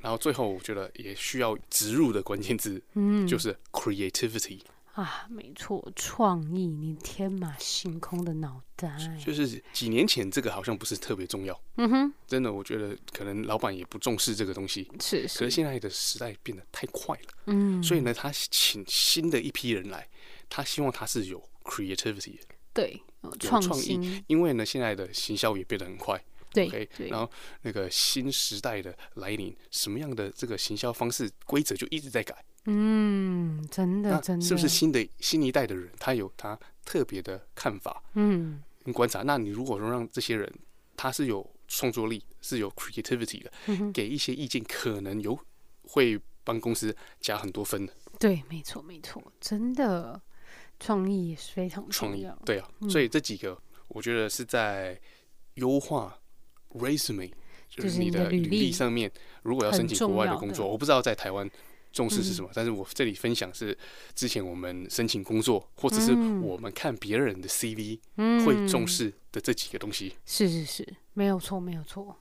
[0.00, 4.60] 然后最后我觉得也需要植入的关键字，嗯，就是 creativity。
[5.00, 8.98] 啊，没错，创意，你天马行空的脑袋。
[9.24, 15.38] 就是几年前这个好像不是特别重要，嗯哼，真的，我觉得可能老板也不重视这个东西，是，是。
[15.38, 20.08] 可是现在的时代变得太快了，嗯，所以呢，他请新的一批人来，
[20.48, 26.20] 他希望他是有 creativity 的，对，有创意，因为呢，现在的行销也变得很快，
[26.52, 26.88] 对，okay?
[26.96, 27.30] 对，然后
[27.62, 32.44] 那个新时代的来临，什么样的这个行销方式规则就一直在改。
[32.70, 39.22] 嗯，真的，真的，是不是新的新一代的人，他有他特别的看法，嗯，跟观察。
[39.22, 40.52] 那你如果说让这些人，
[40.94, 45.38] 他是有创作力，是有 creativity 的，嗯，给一些意见，可能有
[45.82, 47.92] 会帮公司加很多分的。
[48.18, 50.20] 对，没错，没错，真的，
[50.78, 52.30] 创意也是非常重要。
[52.34, 55.00] 创意，对啊，嗯，所以这几个我觉得是在
[55.54, 56.18] 优化
[56.74, 57.32] resume。
[57.70, 61.48] 就是你的履历上面，如果要申请国外的工作，我不知道在台湾
[61.92, 63.76] 重视是什么，嗯、但是我这里分享是
[64.14, 67.98] 之前我们申请工作，或者是我们看别人的 CV
[68.44, 70.14] 会重视的这几个东西。
[70.14, 72.16] 嗯、是是是，没有错，没有错。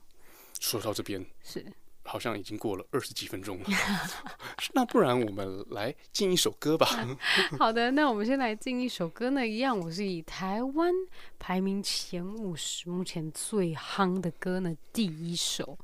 [0.60, 1.64] 说到这边是。
[2.04, 3.66] 好像已经过了二十几分钟了，
[4.72, 6.86] 那不然我们来进一首歌吧。
[7.60, 9.46] 好的，那我们先来进一首歌呢。
[9.46, 10.90] 一样，我是以台湾
[11.38, 15.78] 排名前五十目前最夯的歌呢，第一首，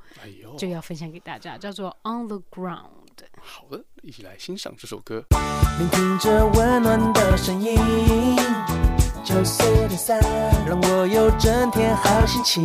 [0.57, 2.89] 就要分享给大家，叫做《On the Ground》。
[3.41, 5.25] 好的，一起来欣赏这首歌。
[5.79, 7.77] 聆听着温暖的声音，
[9.25, 10.21] 九四点三，
[10.67, 12.65] 让我有整天好心情。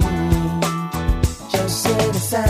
[1.49, 2.45] 九四点三。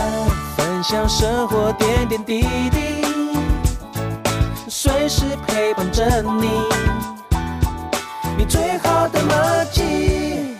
[0.56, 3.04] 分享生活点点滴滴，
[4.66, 6.48] 随时陪伴着你，
[8.38, 10.56] 你最好的默契。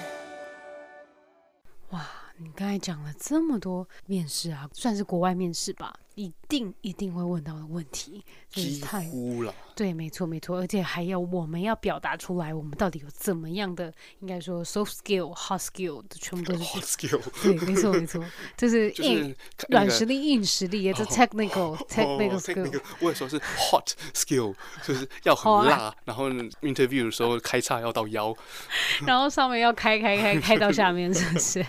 [1.90, 5.94] 哇，你刚才讲了这么多面试啊，算是国外面试吧。
[6.14, 9.54] 一定一定会问到的问题，几乎了。
[9.74, 17.20] 对，没错没错，而且还要我们要表达出来，我们到底有怎么样的，应该说 soft skill、hard skill 的全部都是 hard skill。
[17.42, 18.22] 对，没错没错，
[18.56, 19.34] 就是 硬
[19.68, 22.80] 软实力、硬实力，也是 technical technical skill。
[23.00, 26.28] 我也说是 hot skill，就是要很辣，然后
[26.60, 28.36] interview 的时候开叉要到腰，
[29.06, 31.64] 然后上面要开开开开到下面，是不是？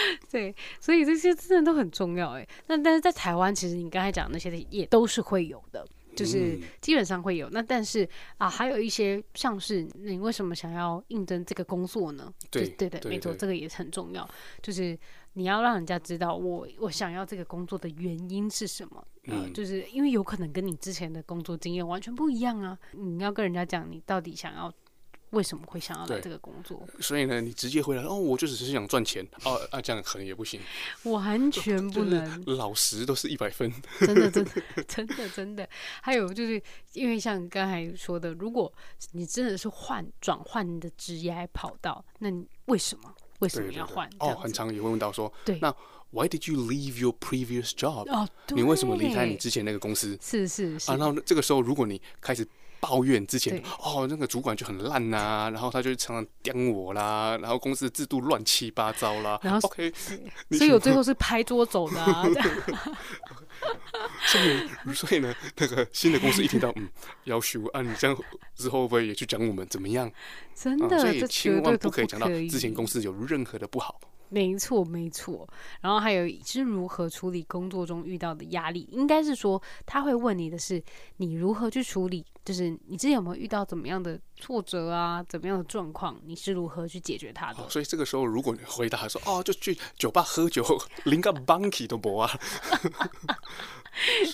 [0.30, 2.48] 对，所以这些真的都很重要哎。
[2.66, 7.48] 那但是在台湾，其实你刚才讲那些也都是会有的，就是基本上会有。
[7.50, 12.32] 那但是啊，还有一些像是你为什么想要应征这个工作呢？
[12.50, 14.28] 对对对，没错，这个也很重要。
[14.60, 14.98] 就是
[15.34, 19.04] 你要让人家知道我我想要这个工作的原因是什么。
[19.24, 22.78] 嗯，就是因为有可能跟你之前的工作经验完全不一样啊。
[22.92, 24.72] 你要跟人家讲你到底想要。
[25.32, 26.86] 为什么会想要来这个工作？
[27.00, 30.60] 所以呢，你直接回来哦，我就只是想赚钱哦，啊，这样可能也不行，
[31.04, 34.52] 完全不能，老实都是一百分，真的，真的，
[34.86, 35.68] 真的，真的。
[36.02, 38.70] 还有就是因为像刚才说的，如果
[39.12, 44.08] 你真的是换转换你的职业跑道，那你为什么为什么要换？
[44.18, 45.74] 哦，很常也会问到说，对，那
[46.10, 48.06] Why did you leave your previous job？
[48.12, 50.18] 哦，你为什么离开你之前那个公司？
[50.20, 50.90] 是是是。
[50.90, 52.46] 啊，那这个时候如果你开始。
[52.82, 59.38] 抱怨之前哦，那个主管就很烂呐、啊，然后他就常常刁我啦，然后公司的制度乱七八糟啦。
[59.40, 59.92] 然后 OK，
[60.50, 62.26] 所以我最后是拍桌走的、 啊。
[64.26, 66.88] 所以， 所以呢，那个新的公司一听到嗯，
[67.24, 68.16] 要求啊，你这样
[68.56, 70.10] 之后会不会也去讲我们怎么样？
[70.56, 74.00] 真的，啊、所以千万不可以讲到之前公司有任何的不好。
[74.32, 75.46] 没错，没错。
[75.82, 80.82] 然后还有是如何处理工作中遇到的压力，应该是说他会问你的是
[81.18, 87.62] 你如何去处理，就是你之前有没有遇到怎么样的挫折啊，怎么样的状况，你是如何去解决它的？
[87.62, 90.64] 哦，所以这个时候如果你回答说哦，就去酒吧喝酒，
[91.04, 92.30] 连个 bunky 都不啊。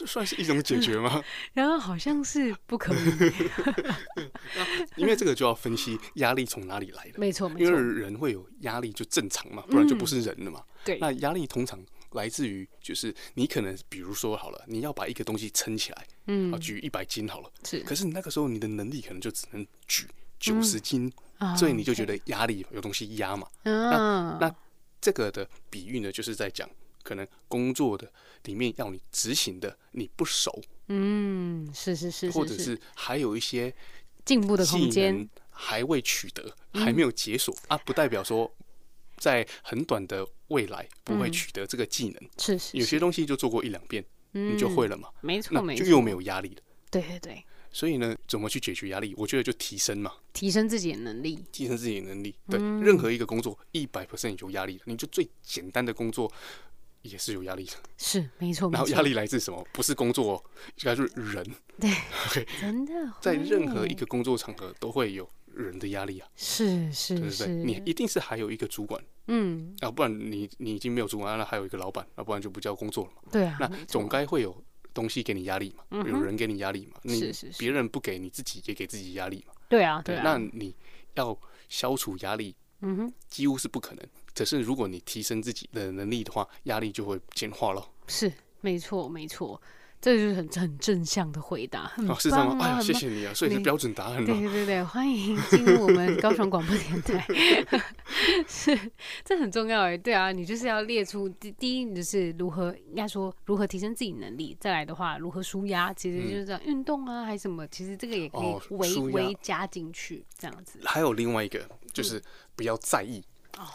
[0.06, 1.20] 算是一种解决吗？
[1.52, 3.32] 然后好像是不可能，
[4.94, 7.18] 因为这个就要分析压力从哪里来的。
[7.18, 10.60] 没错，因为人会有压力就正常嘛，不然就不是人了嘛。
[10.60, 11.78] 嗯、对，那压力通常
[12.12, 20.06] 来自于就是你可能比如说好了，你要把一个东西撑起来，嗯，啊，举一百斤好了，是，可是你那个时候你的能力可能就只能举
[20.38, 23.46] 九十斤，嗯、所以你就觉得压力有东西压嘛。
[23.64, 24.54] 嗯、那那
[25.00, 26.68] 这个的比喻呢，就是在讲。
[27.04, 28.12] 可能工作的
[28.44, 33.74] 里面要你执行的你不熟，嗯，是是是，或者是还有一些
[34.26, 35.26] 进步的空间
[35.60, 38.48] 还未取得，还没有解锁啊，不代表说
[39.16, 49.12] 在很短的未来不会取得这个技能，是是，有些东西就做过一两遍你就会了嘛，没错没错，就又没有压力了，对对对，所以呢，怎么去解决压力？
[49.16, 56.32] 我觉得就提升嘛，提升自己的能力，提升自己的能力，对，任何一个工作一百 percent 有压力的，你就最简单的工作。
[57.02, 58.68] 也是有压力的，是没错。
[58.72, 59.64] 然后压力来自什么？
[59.72, 60.44] 不是工作，
[60.78, 61.46] 应该是人。
[61.78, 61.88] 对，
[62.26, 65.26] OK，真的，在任何一个工作场合都会有
[65.62, 66.28] 人的压力啊。
[66.36, 73.22] 是是是，对对对，你一定是还有一个主管，嗯，啊不然你你已经没有主管，那还有一个老板，那不然就不叫工作了嘛。
[73.30, 74.56] 对啊，那总该会有
[74.94, 77.00] 东西给你压力嘛，有人给你压力嘛。
[77.04, 79.54] 是是是，别人不给你自己也给自己压力嘛。
[79.68, 80.22] 对啊，对啊。
[80.24, 80.74] 那你
[81.14, 84.04] 要消除压力，嗯哼，几乎是不可能。
[84.34, 87.84] 可是，如果你提升自己的能力的话，压力就会简化了。
[88.06, 89.60] 是，没错，没错，
[90.00, 92.16] 这就是很很正向的回答，很棒啊！
[92.16, 92.64] 哦、是这样吗？
[92.64, 93.34] 哎呀，谢谢你啊！
[93.34, 94.24] 所以是标准答案。
[94.24, 97.26] 对对对，欢迎进入我们高雄广播电台。
[98.46, 98.78] 是，
[99.24, 99.96] 这很重要哎。
[99.96, 104.56] 对啊，你就是要列出第第一，你就是如何应该说如何提升自己能力。
[104.60, 110.78] 再来的话，如何舒压，其实就是这样，运动啊，还是什么，其实这个也可以微微加进去，这样子。
[110.84, 112.22] 还有另外一个，就是
[112.54, 113.22] 不要在意。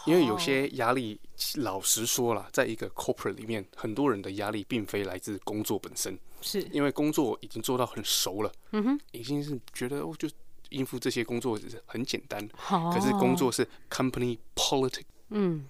[0.06, 1.20] 因为有些压力，
[1.56, 6.62] 老实说了，在一个 corporate 里面，很多人的压力并非来自工作本身，是。
[6.72, 10.28] 因为工作已经做到很熟了，嗯哼，已经是觉得哦，就
[10.70, 12.48] 应付这些工作很简单。
[12.56, 15.66] 好，可是工作是 company politics，嗯，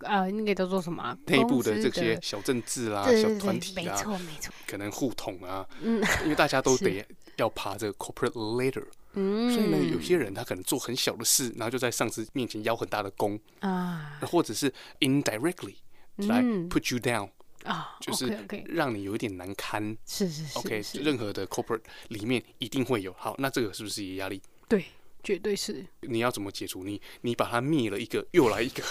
[0.00, 1.02] 啊，那个叫做什么？
[1.02, 1.16] 啊？
[1.26, 7.04] 内部的这些小政治啦、小团体啊，没错没错，可能互捅啊，嗯，因为大家都 得
[7.36, 8.86] 要爬这个 corporate ladder。
[9.14, 15.74] 嗯，所以呢，有些人他可能做很小的事，然后就在上司面前邀很大的功啊，或者是 indirectly
[16.16, 17.28] 来 put you down
[17.64, 19.96] 啊，就是让你有一点难堪。
[20.06, 23.12] 是是是，OK，任何的 corporate 里面一定会有。
[23.14, 24.40] 好，那这个是不是也压力？
[24.68, 24.84] 对，
[25.22, 25.84] 绝对是。
[26.02, 26.84] 你要怎么解除？
[26.84, 28.82] 你你把它灭了一个，又来一个。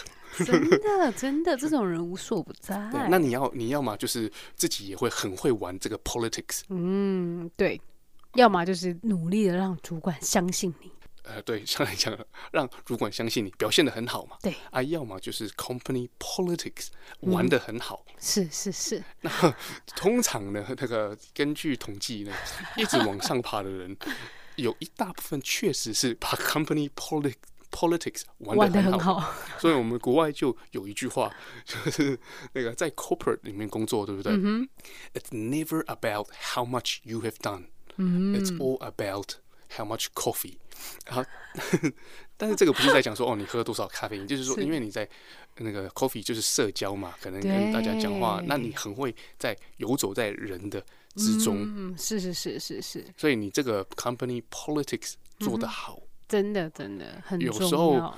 [0.46, 2.76] 真的真的，这种人无所不在。
[2.94, 6.62] 对，那你要你要嘛，就是自己也会很会玩这个 politics。
[6.70, 7.80] 嗯，对。
[8.36, 10.92] 要么就是努力的让主管相信你，
[11.24, 12.18] 呃，对， 像来讲，
[12.52, 16.88] 让主管相信你表现的很好嘛，对啊，要么就是 company politics
[17.22, 19.04] 玩的很好，嗯、是是是。
[19.22, 19.32] 那
[19.96, 22.34] 通常呢，那个根据统计呢，
[22.78, 23.96] 一直往上爬的人，
[24.56, 27.36] 有一大部分确实是把 company politics
[27.72, 31.32] politics 玩的很好，很好，所以我们国外就有一句话，
[31.66, 32.20] 就是
[32.54, 34.68] 那个在 corporate 里面工作，对不对、嗯、
[35.14, 37.66] ？It's never about how much you have done。
[38.00, 39.34] 嗯、It's all about
[39.78, 40.58] how much coffee。
[41.06, 41.26] 然后，
[42.38, 45.08] 但是这个不是在讲说哦，你喝多少咖啡因，就是说，因为你在
[45.58, 50.82] 那个 coffee 就是社交嘛，可能跟大家讲话，那你很会在游走在人的
[51.16, 51.58] 之中。
[51.60, 53.06] 嗯，是是是是是。
[53.18, 57.40] 所以你这个 company politics 做得好，嗯、真的真的很。
[57.42, 58.14] 有时候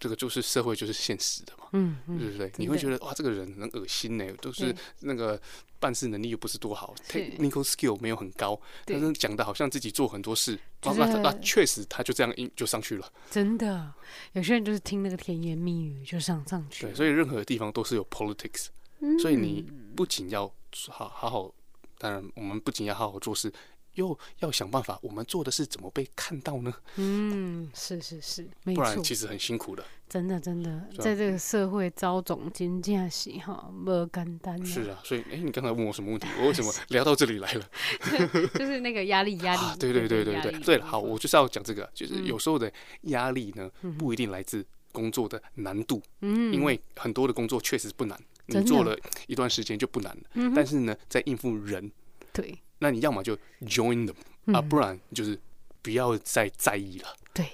[0.00, 2.50] 这个就是社会就是现实的嘛，嗯，嗯对不对？
[2.56, 5.40] 你会觉得哇，这个人很恶心呢，都是那个。
[5.80, 13.12] 办事能力又不是多好，technical skill 没有很高，但是讲的好像自己做很多事，那那那确实他就这样就上去了。
[13.30, 13.90] 真的，
[14.32, 16.84] 有些人就是听那个甜言蜜语就上上去。
[16.84, 18.66] 对，所以任何地方都是有 politics，、
[18.98, 19.64] 嗯、所以你
[19.96, 20.46] 不仅要
[20.90, 21.54] 好好好，
[21.96, 23.50] 当然我们不仅要好好做事。
[23.94, 26.72] 又要想办法，我们做的是怎么被看到呢？
[26.96, 29.84] 嗯，是是是，没错，不然其实很辛苦的。
[30.08, 34.64] 真的真的，在这个社会招总经驾驶哈，不简单。
[34.66, 36.26] 是啊，所以哎，你刚才问我什么问题？
[36.40, 37.70] 我为什么聊到这里来了？
[38.58, 39.60] 就是那个压力，压力。
[39.60, 42.72] 啊、对对对对对对了，好，我就是要讲这个，就是有时候的
[43.02, 48.96] 压力呢，不一定来自工作的难度，嗯，因为很多的工作确实不难，你做了
[49.28, 50.22] 一段时间就不难了。
[50.34, 51.90] 嗯，但是呢，在应付人，
[52.32, 52.58] 对。
[52.80, 54.14] 那你要么就 join them、
[54.46, 55.38] 嗯、啊，不然就是
[55.80, 57.14] 不要再在意了。
[57.32, 57.46] 对，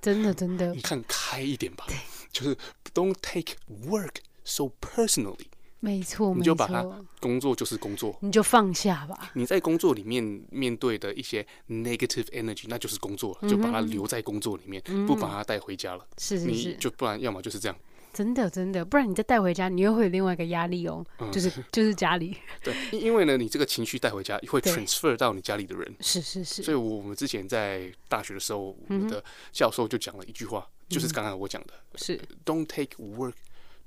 [0.00, 0.72] 真的真的。
[0.72, 1.84] 你看开一点吧，
[2.30, 2.56] 就是
[2.94, 3.56] don't take
[3.88, 5.46] work so personally。
[5.80, 6.82] 没错，你就把它
[7.20, 9.30] 工作就是工作，你就放下吧。
[9.34, 16.06] 你在工作里面面对的一些 negative energy，那就是工作了，就把它留在工作里面，嗯、不把它带回家了。
[16.16, 17.76] 是是是，你就不然要么就是这样。
[18.14, 22.36] 真的真的，不然你再带回家，你又会有另外一个压力哦，嗯、就是就是家里。
[22.62, 25.94] 对，因为呢，你这个情绪带回家会 transfer 到你家里的人。
[26.00, 26.62] 是是是。
[26.62, 29.22] 所以我们之前在大学的时候，我们的
[29.52, 33.34] 教授就讲了一句话，嗯、就是刚刚我讲的，是 Don't take work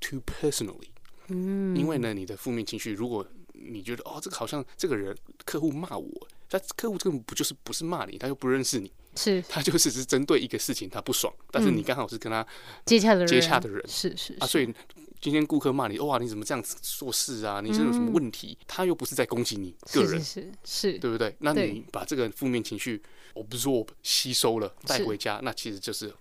[0.00, 0.90] too personally。
[1.28, 1.74] 嗯。
[1.74, 8.92] 因为呢，你的负面情绪，如果你觉得哦，这个好像这个人客户骂我，他客户根本不就是不是骂你，他又不认识你。
[9.18, 12.46] 是，他就是是针对一个事情，他不爽，但是你刚好是跟他
[12.86, 14.72] 接洽的人，接洽的人是是啊，所以
[15.20, 17.60] 今天顾客骂你，哇，你怎么这样子做事啊？
[17.60, 18.56] 你是有什么问题？
[18.68, 21.34] 他又不是在攻击你个人，是是，对不对？
[21.40, 23.02] 那你把这个负面情绪
[23.34, 26.14] absorb 吸收了带回家，那其实就是。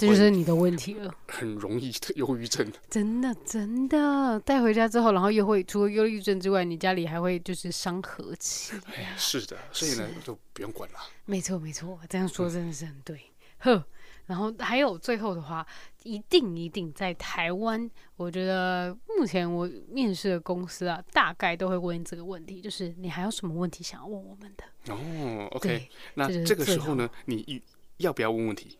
[0.00, 2.66] 这就是你的问题了，很容易的忧郁症。
[2.88, 8.72] 真的真的带回家之后，然后又会除了忧郁症之外，你家里还会就是伤和气。
[8.86, 10.98] 哎，是的，所以呢就不用管了。
[11.26, 13.20] 没错没错，这样说真的是很对。
[13.58, 13.84] 呵、嗯，
[14.24, 15.66] 然后还有最后的话，
[16.04, 24.94] 一定一定在台湾，我觉得目前我面试的公司啊，大概都会问这个问题，就是你还有什么问题想要问我们的？
[24.94, 27.62] 哦，OK，那这个时候呢，你
[27.98, 28.78] 要不要问问题？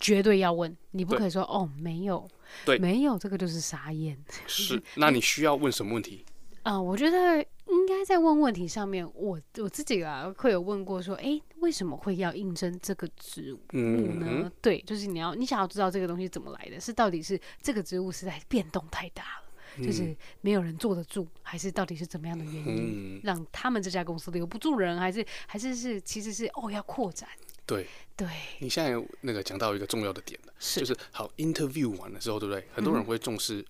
[0.00, 2.28] 绝对要问，你不可以说哦，没有，
[2.64, 4.16] 对，没有，这个就是傻眼。
[4.46, 6.24] 是，那你需要问什么问题？
[6.62, 14.26] 啊、呃，我觉得应该在问问题上面，我我自己啊会有问过说，哎，为什么会要应征这个职务呢？
[14.28, 27.28] 嗯、对，就是你要你想要知道这个东西怎么来的，是到底是这个职务实在变动太大了，嗯、就是没有人坐得住，还是到底是怎么样的原因，嗯、让他们这家公司留不住人，还是还是是其实是哦要扩展。
[27.68, 28.26] 对对，
[28.58, 32.66] 你现在那个讲到一个重要的点了，是就是好 interview 完了之后，对不对？
[32.72, 33.64] 很多人会重视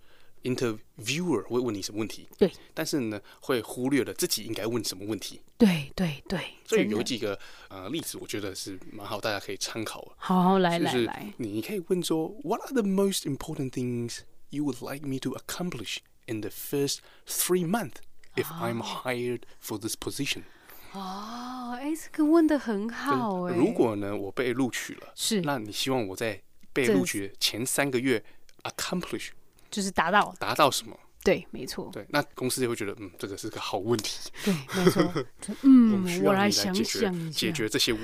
[0.44, 5.42] interviewer 会问你什么问题，对，但是呢，会忽略了自己应该问什么问题。
[5.59, 7.38] 对对对，所以有几个
[7.68, 10.12] 呃例子，我觉得是蛮好，大家可以参考的。
[10.16, 14.20] 好好来来来，你可以问说，What are the most important things
[14.51, 17.96] you would like me to accomplish in the first three months
[18.36, 20.44] if I'm hired for this position？
[20.93, 23.55] 哦，哎，这个问的很好哎。
[23.55, 26.41] 如果呢，我被录取了，是那你希望我在
[26.72, 28.22] 被录取前三个月
[28.62, 29.28] accomplish
[29.70, 30.99] 就是达到，达到什么？
[31.24, 34.30] 对，没错，对，那公司就会觉得，嗯，这个是个好问题。
[34.45, 35.26] 对，没错，
[35.62, 37.53] 嗯我来想解决解。
[37.53, 37.95] 决这些，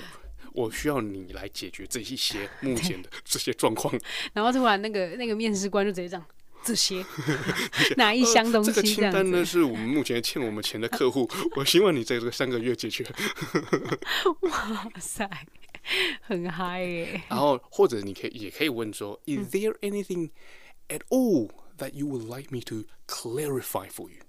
[0.52, 3.94] 我需要你来解决这一些目前的这些状况。
[4.34, 6.26] 然后突然那个那个面试官就直接这样，
[6.64, 7.04] 这些
[7.96, 13.04] 拿一箱东呃这个西这样清单呢，是我们目前欠我们钱的客户， 我希望你在这个三个月解决。
[14.42, 15.28] 哇塞，
[16.22, 17.22] 很嗨耶！
[17.28, 20.30] 然后或者你可以也可以问说，Is there anything
[20.88, 24.22] at all that you would like me to clarify for you？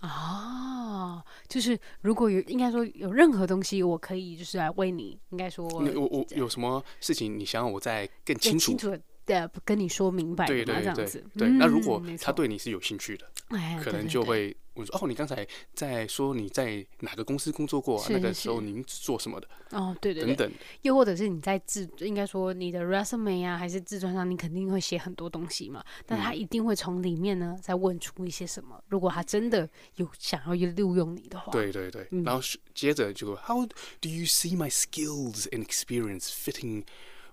[0.00, 8.78] 哦，就是如果有应该说有任何东西，我可以就是来为你，应该说我我有什么事情你想要我再更清楚清？
[8.78, 8.98] 楚
[9.32, 11.06] 的跟你说明白对对对。
[11.36, 19.48] 对，嗯那如果他对你是有兴趣的，哎，可能就会问说：“哦，你刚才在说你在哪个公司工作过那个时候是您做什么的？
[19.70, 20.58] 哦，对对对，等等。
[20.82, 28.82] 又或者是你在自应该说你的 resume 啊，还是自传上，你肯定会写很多东西嘛，但他一定会从里面呢再问出一些什么。
[28.88, 32.40] 如果他真的有想要录用你的话，对对对，然后
[32.74, 36.84] 接着就 How do you see my skills and experience fitting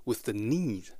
[0.03, 0.98] with the needs of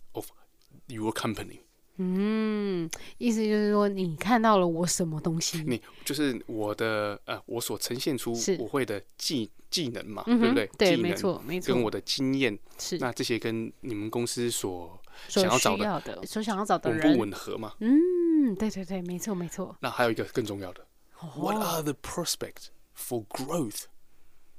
[0.89, 1.59] your company？
[2.01, 5.61] 嗯，意思就是说你看到了我什么东西？
[5.67, 10.67] 你就是我的呃，我所呈现出我会的技技能嘛，嗯对不对？
[10.77, 17.73] 对，没错，没错，跟我的经验，是那这些跟你们公司所所想要找的所想要找的吻人，不吻合嘛？
[17.81, 19.75] 嗯，对对对，没错没错。
[19.81, 20.87] 那还有一个更重要的
[21.35, 22.67] ，What 哦 are the prospects
[22.97, 23.83] for growth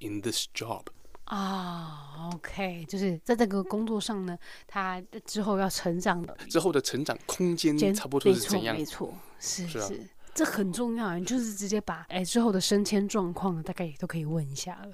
[0.01, 0.85] in this job？
[1.31, 8.85] 啊，OK，就是在这个工作上呢，他之后要成长的之后的成长空间间差不多，是怎样没？
[8.85, 11.16] 错，是是啊是，这很重要。
[11.16, 14.93] 你就是直接把哎之后的升迁状况大概也都可以问一下了。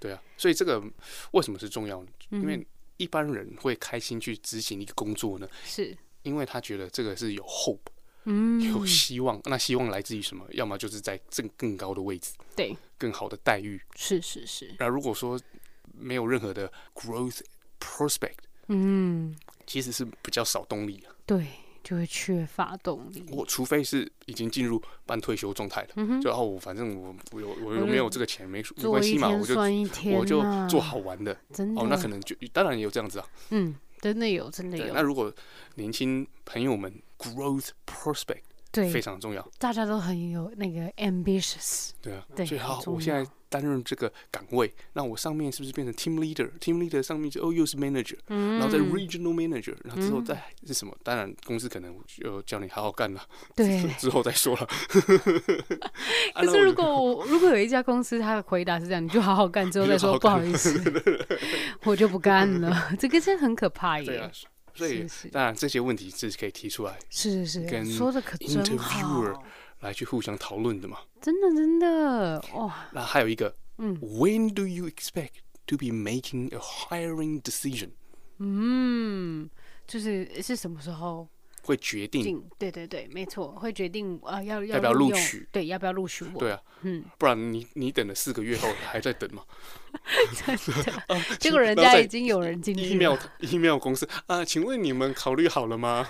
[0.00, 0.82] 对啊，所以这个
[1.30, 2.08] 为什么是重要呢？
[2.30, 2.66] 嗯因为
[2.96, 7.78] 一般人会开心去执行一个工作呢，是，因为他觉得这个是有 hope，
[8.24, 9.40] 嗯，有希望。
[9.44, 10.44] 那希望来自于什么？
[10.50, 13.80] 要么就是在更更高的位置，对，更好的待遇。
[13.94, 15.40] 是是是，那如果说
[15.98, 17.40] 没有任何的 growth
[17.80, 18.38] prospect，
[18.68, 19.34] 嗯，
[19.66, 21.14] 其实是比较少动力啊。
[21.24, 21.46] 对，
[21.82, 23.24] 就会缺乏动力。
[23.30, 29.58] 我除非是已经进入半退休状态了，嗯就哦，我反正我我有我有没有这个钱没没关系嘛，我就
[30.10, 31.36] 我就做好玩的。
[31.52, 33.26] 真的哦，那可能就当然也有这样子啊。
[33.50, 34.92] 嗯，真的有，真的，有。
[34.92, 35.32] 那如果
[35.74, 38.42] 年轻朋友们 growth prospect
[38.84, 41.90] 非对，常重要，大家都很有那个 ambitious。
[42.02, 50.96] 对啊，对所以好，我现在担任这个岗位，那我上面是不是变成 team leader？team leader 上面就哦又是 manager，、嗯然后在 regional manager，然后之后再是什么？
[51.02, 53.20] 当然公司可能就叫你好好干了，
[53.54, 53.82] 对。
[53.98, 54.62] 之后再说了。
[56.34, 60.80] 啊可是如果我如果有一家公司，他的回答是这样，你就好好干， 之后再说不好意思，
[61.84, 62.90] 我就不干了。
[62.98, 69.42] 这个真的很可怕对啊耶。，所以当然这些问题是可以提出来是是跟是，说的可真 interviewer 好，
[69.80, 70.98] 来去互相讨论的嘛。
[71.20, 75.30] 真的真的哇，那还有一个，嗯，When do you expect
[75.66, 77.90] to be making a hiring decision？
[78.38, 79.48] 嗯，
[79.86, 81.28] 就是是什么时候
[81.62, 82.44] 会决定定？
[82.58, 86.38] 对对对，没错，会决定呃要要不要录取对，要不要录取我？
[86.38, 89.42] 对啊，嗯，不然你你等了四个月后还在等嘛？
[91.38, 96.06] 结果人家已经有人进去 email 了，email 公司啊，请问你们考虑好了吗？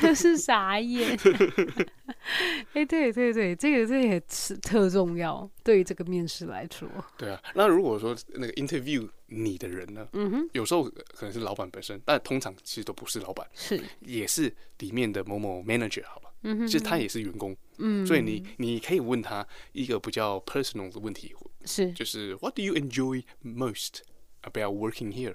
[0.00, 1.18] 这 是傻眼。
[2.74, 21.34] 哎，对对对，这个这个也是特重要，对于这个面试来说，对啊，那如果说那个 interview 你的人呢，嗯哼，有时候可能是老板本身，但通常其实都不是老板，是，也是里面的某某 manager 好了，嗯哼，其实他也是员工，嗯，所以你你可以问他一个比较 personal 的问题，
[21.66, 24.00] 是就是 What do you enjoy most
[24.42, 25.34] about working here？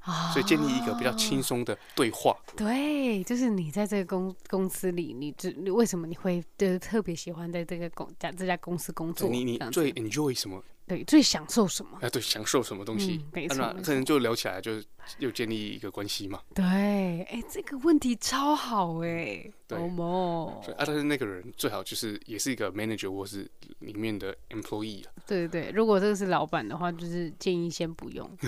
[0.00, 2.36] 啊，所以建立一个比较轻松的对话。
[2.56, 9.28] 对，就是你在这个公公司里，你这你为什么你会就是特别喜欢在这个公家这家公司工作？
[9.28, 11.96] 你你最 enjoy 什么对，最享受什么？
[12.02, 13.20] 哎，对，享受什么东西？
[13.22, 14.72] 嗯、没错，那可能就聊起来，就
[15.18, 16.40] 又建立一个关系嘛。
[16.54, 28.28] 对，哎，这个问题超好哎，对哦，啊，但是那个人最好就是也是一个 manager 或是里面的 employee 对对，如果这个是老板的话，就是建议先不用。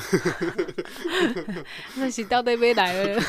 [1.96, 3.22] 那是到那边来了，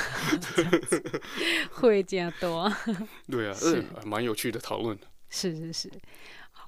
[1.71, 2.71] 会这样多。
[3.29, 4.97] 对啊，是蛮有趣的讨论。
[5.29, 5.91] 是是是。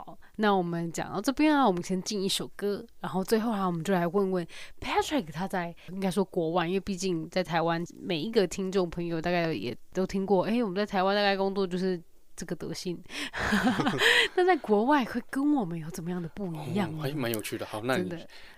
[0.07, 4.47] 好，那我们讲到这边啊，我们先进一首歌，然后最后啊，我们就来问问
[4.79, 12.01] Patrick，他在应该说国外，因为毕竟在台湾，每一个听众朋友大概也都听过，哎，我们在台湾大概工作就是
[12.37, 13.03] 这个德性，
[14.35, 16.97] 那在国外会跟我们有怎么样的不一样？
[16.99, 17.65] 还蛮有趣的。
[17.65, 18.09] 好，那你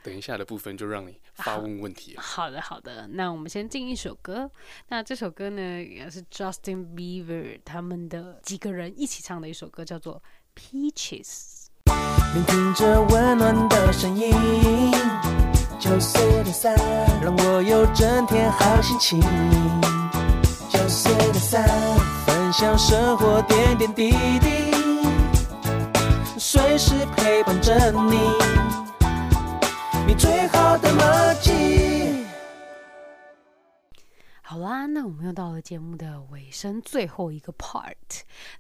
[0.04, 2.16] 等一下的部分就让你发问问题。
[2.18, 4.48] 好的，好的，那我们先进一首歌，
[4.90, 10.22] 那这首歌呢也是 Justin Bieber 他们的几个人一起唱的一首歌，叫做。
[10.56, 11.68] Peaches，
[12.34, 14.34] 聆听着温暖的声音，
[15.80, 16.76] 九岁的伞
[17.22, 19.22] 让我有整天好心情。
[20.70, 21.68] 九岁的伞，
[22.26, 24.74] 分享生活点点滴滴，
[26.38, 28.20] 随时陪伴着你，
[30.06, 31.49] 你最好的默契。
[34.50, 37.94] 好啦，那我们又到了节目的尾声，最后一个 part。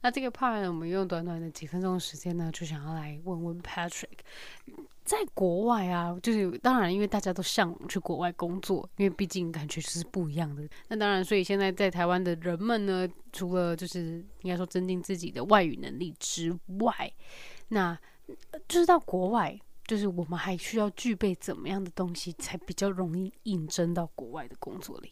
[0.01, 4.19] 那这个 part 呢，我们用短短的几分钟的时间呢，就想要来问问 Patrick，
[5.03, 10.61] 在国外啊，就是当然，因为大家都向往去国外工作，因为毕竟感觉是不一样的。
[10.89, 17.11] 那当然，所以现在在台湾的人们呢，除了就是应该说增进自己的外语能力之外，
[17.69, 17.97] 那
[18.67, 25.11] 就是到国外，就是我们还需要具备怎么样的东西，才比较容易应征到国外的工作里？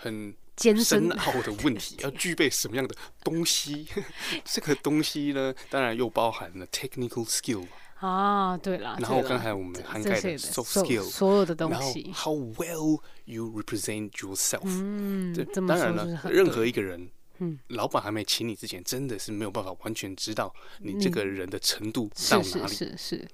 [0.00, 0.34] 很
[0.82, 2.94] 深奥的问题， 要具备什么样的
[3.24, 3.86] 东西？
[4.44, 7.66] 这个东西呢，当然又包含了 technical skill
[7.98, 8.96] 啊，对了。
[9.00, 12.02] 然后刚才我们涵盖的 soft skill，所有的东西。
[12.02, 22.68] 然后 how well you represent yourself，嗯，这当然了，任何一个人，嗯，老板还没请你之前，真的是没有办法完全知道你这个人的程度到哪里。
[22.68, 23.28] 是是是，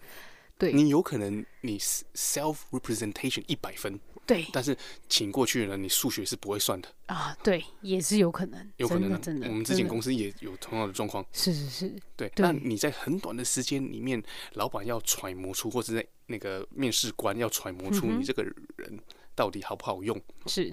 [0.58, 0.72] 对。
[0.72, 4.00] 你有可能你 self representation 一百分。
[4.26, 4.76] 对，但是
[5.08, 7.36] 请过去的人，你数学是不会算的啊。
[7.42, 9.18] 对，也是有可能，有可能的。
[9.18, 11.24] 真的，我们之前公司也有同样的状况。
[11.32, 12.30] 是是是，对。
[12.36, 14.22] 那你在很短的时间里面，
[14.54, 18.98] 老板要揣摩出，或者在那个面试官要揣摩出你这个人
[19.34, 20.72] 到底好不好用，是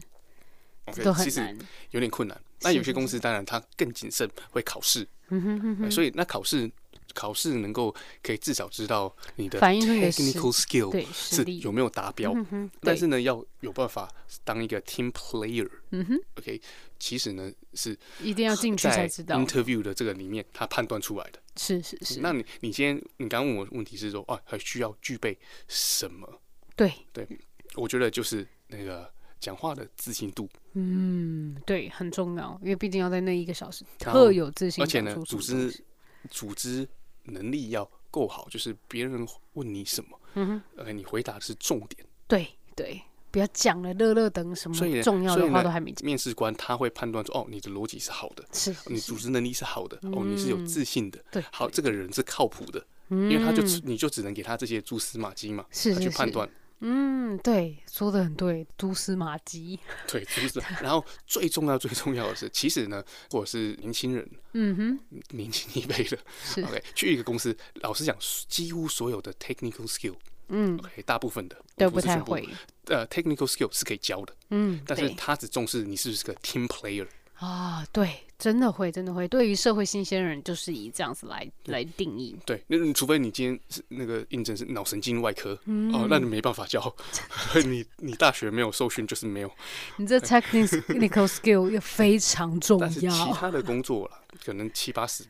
[0.86, 1.58] ，OK，其实
[1.91, 2.41] 有点困难。
[2.62, 5.08] 那有些公司当然他更谨慎，会考试。
[5.30, 5.91] 嗯哼哼哼。
[5.91, 6.72] 所以那考试。
[7.14, 12.34] 考试能够可以至少知道你的 technical skill 是有没有达标，
[12.82, 14.09] 但是呢，要有办法
[14.43, 15.70] 当一个 team player。
[15.91, 16.62] 嗯哼，OK，
[16.99, 19.36] 其实呢是一定要进去才知道。
[19.38, 21.39] interview 的这个里面，他判断出来的。
[21.57, 22.20] 是是是。
[22.22, 25.38] 那你你今天你刚刚问我问题是说，啊，还需要具备
[25.68, 26.41] 什么？
[26.76, 27.28] 对对，
[27.76, 30.49] 我觉得就是那个讲话的自信度。
[30.74, 35.84] 嗯，对，很重要，因为毕竟要在那一个小时特有自信，而且呢，组织
[36.30, 36.88] 组织。
[37.24, 42.06] 能力要够好，就是别人问你什么，嗯哼，呃，你回答的是重点。
[42.28, 46.06] 对对，不要讲了乐乐等什么重要的话都还没讲。
[46.06, 56.50] 面试官他会判断说，哦，你的逻辑是好的，是，你组织能力是好的，哦，你是有自信的，对，好，这个人是靠谱的，因为他就你就只能给他这些蛛丝马迹嘛，是去判断。
[56.82, 59.80] 嗯，对，说的很对，蛛丝马迹。
[60.08, 60.60] 对，蛛丝。
[60.82, 68.18] 然后最重要、最重要的是，其实呢，或者是年轻人，嗯哼，年轻一辈的，是 OK，去一个公司，老实讲，
[68.48, 70.16] 几乎所有的 technical skill，
[70.50, 72.50] 嗯，OK，大部分的都不太会。
[72.86, 77.08] 呃，technical skill 是可以教的，嗯，但是他只重视你是不是个 team player。
[77.42, 79.28] 啊，对，真的会，真的会。
[79.28, 82.38] 对于社会新鲜人，就是以这样子来来定义。
[82.46, 85.60] 对，那除非你今天是那个应征是脑神经外科，
[85.92, 86.96] 哦，那你没办法教。
[87.66, 89.52] 你你大学没有受训，就是没有。
[89.98, 92.86] 你这 technical skill 又非常重要。
[92.86, 95.26] 但是其他的工作了，可能七八十，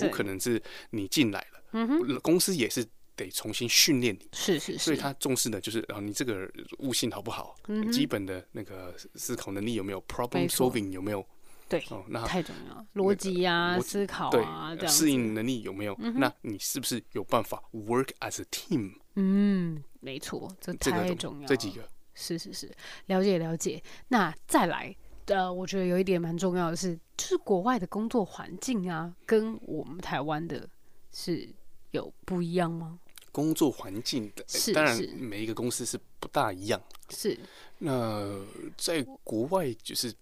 [0.00, 2.82] 有可能是你进来了，嗯哼，公司也是
[3.14, 4.26] 得重新训练你。
[4.32, 4.78] 是是是。
[4.78, 7.54] 所以他重视的就是啊，你这个悟性好不好？
[7.92, 11.22] 基本的那个思考能力有没有？problem solving 有没有？
[11.70, 15.96] 对，哦，那太重要，逻辑啊，思考啊，这样适应能力有没有？
[16.16, 18.94] 那你是不是有办法 work as a team？
[19.14, 21.46] 嗯，没错，这太重要。
[21.46, 22.74] 这几个是是是，
[23.06, 23.80] 了解了解。
[24.08, 24.92] 那再来，
[25.26, 30.68] 呃，我觉得有一点蛮重要的是，就是国外的工作环境啊，跟我们台湾的
[31.12, 31.48] 是
[31.92, 32.98] 有不一样吗？
[33.30, 34.44] 工作环境的，
[34.74, 36.82] 当然每一个公司是不大一样。
[37.10, 37.38] 是。
[37.78, 38.44] 那
[38.76, 40.12] 在国外就是。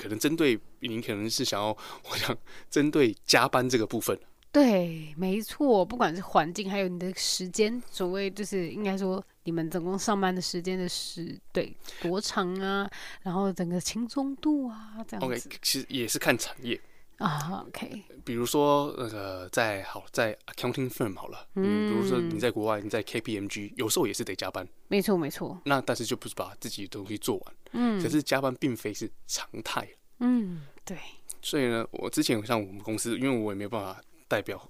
[0.00, 1.68] 可能针对您，可能是想要，
[2.10, 2.36] 我想
[2.70, 4.18] 针对加班这个部分
[4.50, 12.90] 对，没错，不管是环境，还有你的时间，所谓就是应该说你们总共上班的时间的时对多长啊，
[13.22, 15.48] 然后整个轻松度啊，这样子。
[15.48, 16.80] OK，其实也是看产业
[17.18, 17.62] 啊。
[17.68, 24.66] OK，比如说那个在好在 accounting firm 好了，嗯，比如说你在国外，你在 KPMG，有时候也是得加班。
[24.88, 25.60] 没错，没错。
[25.66, 29.86] 那但是就不是把自己的东西做完，嗯，可是加班并非是常态。
[30.18, 30.96] 嗯，对。
[31.40, 34.00] 所以呢，我之前像我们公司，因为我也没有办法。
[34.30, 34.62] 代表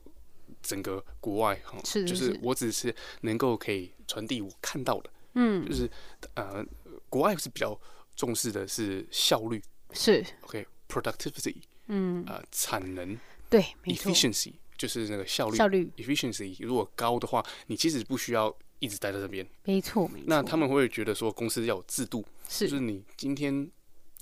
[0.62, 5.90] 整个国外哈，是就是我只是能够可以传递我看到的，嗯，就是
[6.34, 6.64] 呃，
[7.08, 7.76] 国外是比较
[8.14, 11.56] 重视的是效率，是 OK，productivity，okay，
[11.88, 13.18] 嗯，呃，产能，
[13.50, 20.24] 对，efficiency 就是那个效率，效率，efficiency 如果高的话，你其实不需要一直待在这边，没错，没错。
[20.28, 23.68] 那他们会觉得说公司要有制度，是，就是你今天。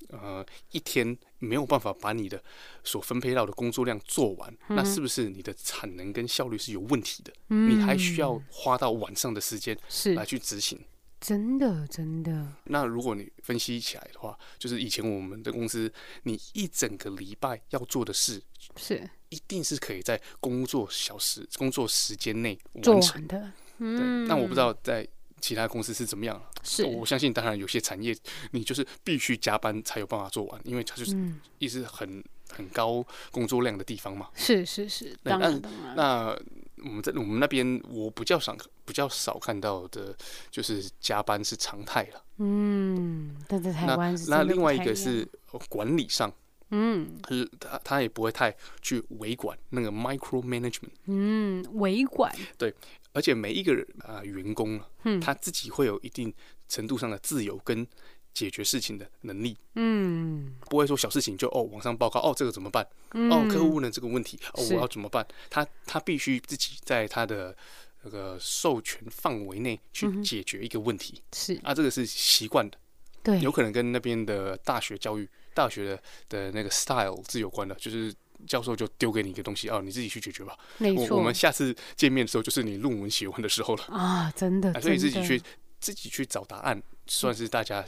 [0.09, 2.41] 呃，一天没有办法把你的
[2.83, 7.33] 所分配到的工作量做完，嗯、那是不是你的产能跟效率是有问题的？
[7.49, 10.79] 嗯、你还需要花到晚上的时间是来去执行？
[11.19, 12.53] 真的，真的。
[12.65, 15.91] 那如果你分析起来的话，就是以前我们的公司，
[16.23, 18.41] 你一整个礼拜要做的事
[18.75, 23.51] 是，一定是可以在工作小时、工作时间内完成的。
[23.79, 24.29] 嗯，对。
[24.29, 25.07] 但我不知道在。
[25.39, 26.41] 其他公司是怎么样？
[26.63, 28.15] 是我相信，当然有些产业
[28.51, 31.15] 你就是必须加班才有办法做完，因为它就是
[31.59, 34.29] 一直很很高工作量的地方嘛。
[34.35, 35.95] 是是是，当然当然。
[35.95, 36.39] 那
[36.83, 40.15] 我们在我们那边，我比较少比较少看到的，
[40.51, 42.23] 就是加班是常态了。
[42.37, 44.29] 嗯，但在台湾是。
[44.29, 45.27] 那另外一个是
[45.69, 46.31] 管理上，
[46.69, 50.91] 嗯，就是他他也不会太去微管那个 micro management。
[51.05, 52.73] 嗯，微管对。
[53.17, 56.31] 而且每一个人啊、呃，员工嗯，他自己会有一定
[56.69, 57.85] 程度上的自由跟
[58.31, 62.87] 解决事情的能力，嗯，不会说小事情就哦往上报告哦，这个怎么办？
[63.13, 65.25] 嗯、哦，客户问了这个问题哦，我要怎么办？
[65.49, 67.57] 他他必须自己在他的
[68.03, 71.59] 那个授权范围内去解决一个问题，是。
[71.63, 72.77] 啊，这个是习惯的，
[73.23, 78.13] 对，有可能跟那边的大学教育、大学的的那个 style 是有关的，就是。
[78.45, 80.57] 教授就丢给你一个东西哦，你自己去解决吧。
[80.77, 84.31] 没错，我们下次见面的时候就是你论文写完的时候了啊！
[84.35, 85.41] 真的，所以自己去
[85.79, 87.83] 自己去找答案，算是大家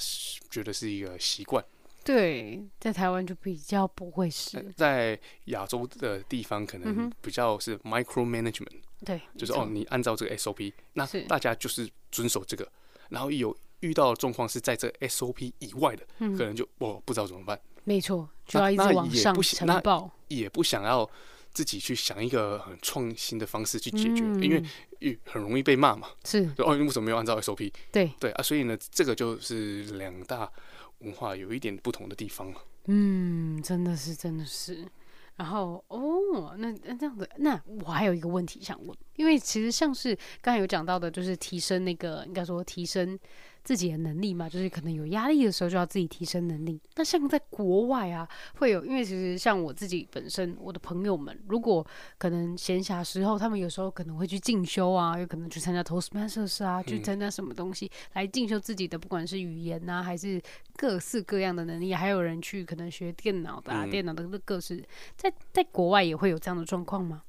[0.50, 1.64] 觉得是一个习惯。
[2.04, 8.80] 对，在台湾就比较不会是，在亚洲的地方可能比较是 micro management。
[9.06, 12.68] 对，就是哦，你按照这个 SOP，那大家就是遵守这个，
[13.10, 17.60] 然后有遇到的状况是在这 SOP 以外的，可能就哦不知道怎么办。
[17.84, 21.08] 没错，就要一直往上呈报，也不想要
[21.52, 26.08] 自己去想一个很创新的方式去解决，嗯、因为很容易被骂嘛。
[26.24, 27.72] 是哦，你为什么没有按照 SOP？
[27.92, 30.50] 对对啊，所以呢，这个就是两大
[31.00, 32.54] 文化有一点不同的地方。
[32.86, 34.88] 嗯，真的是，真的是。
[35.36, 43.18] 然后哦，那那这样子，那我还有一个问题想问，因为其实像是刚才有讲到的，就是提升那个，应该说提升。
[43.70, 46.82] 自己的能力嘛，就是可能有压力的时候就要自己提升能力。
[46.96, 51.86] 那像在国外啊，会有，因为其实像我自己本身，我的朋友们，如果
[52.18, 60.42] 可能闲暇时候，他们有时候可能会去进修啊，有可能去参加 Toastmasters 啊，去参加什么东西来进修自己的，不管是语言啊，还是
[60.76, 61.94] 各式各样的能力。
[61.94, 64.84] 还有人去可能学电脑的啊，电脑的各式，
[65.16, 67.22] 在在国外也会有这样的状况吗？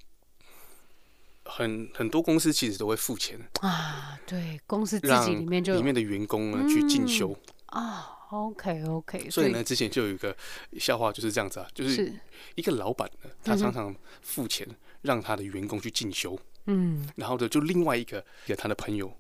[1.50, 7.36] 很很多公司其实都会付钱啊，对，公司自己里面就里面的员工呢去进修
[7.66, 10.34] 啊，OK OK，所以呢，之前就有一个
[10.78, 12.12] 笑话就是这样子啊，就是
[12.54, 14.66] 一个老板呢，他常常付钱
[15.02, 19.12] 让他的员工去进修，嗯，然后呢，就另外一个给他的朋友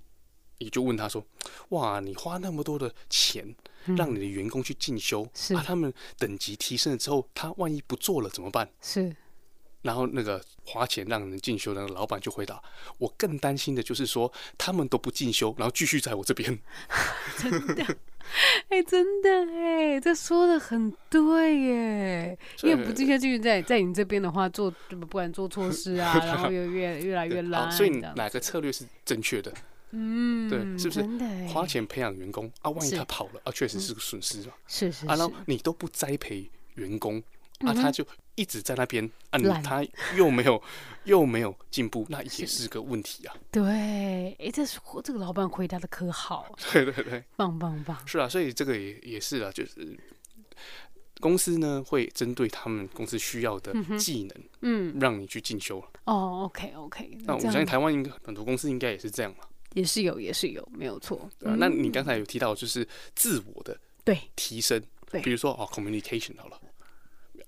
[0.58, 1.24] 也就问他说，
[1.70, 3.54] 哇，你花那么多的钱
[3.96, 5.24] 让你的员工去进修，
[5.56, 8.70] 啊，他们等级提升了之后，他万一不做了怎么办？
[8.80, 9.14] 是。
[9.82, 12.62] 然后那个花钱让人进修的那个老板就回答
[12.98, 16.58] ：“我更担心的就是说，他们都不进修，然后继续在我这边。
[17.38, 17.82] ”真的，
[18.68, 22.38] 哎、欸，真的哎，这说的很对耶。
[22.62, 27.72] 因为不进修，继续在在你这边的话，做不管做错事啊， 然后又越越来越烂。
[27.72, 29.52] 所以哪个策略是正确的？
[29.92, 31.02] 嗯，对，是不是？
[31.48, 34.54] 花钱培养员工啊，万一他跑了啊，确实是个损失啊。
[34.68, 37.22] 是是，是啊，然后你都不栽培员工。
[37.60, 39.86] 啊，他就一直在那边，按、啊，他
[40.16, 40.62] 又没有
[41.04, 43.34] 又没有进步，那也是个问题啊。
[43.50, 46.54] 对，哎、欸，这是这个老板回答的可好？
[46.72, 47.96] 对对对，棒棒棒。
[48.06, 49.98] 是啊，所以这个也也是啊，就是
[51.20, 55.84] 公司呢会针对他们公司需要的技能，嗯，让你去进修。
[56.04, 57.24] 哦，OK OK 那。
[57.26, 59.44] 那我相信台湾应该很多公司应该也是这样嘛。
[59.74, 61.28] 也是有，也是有，没有错。
[61.38, 66.58] 对啊，那你刚才有提到就是自我的对提升，对，比如说哦，communication 好了。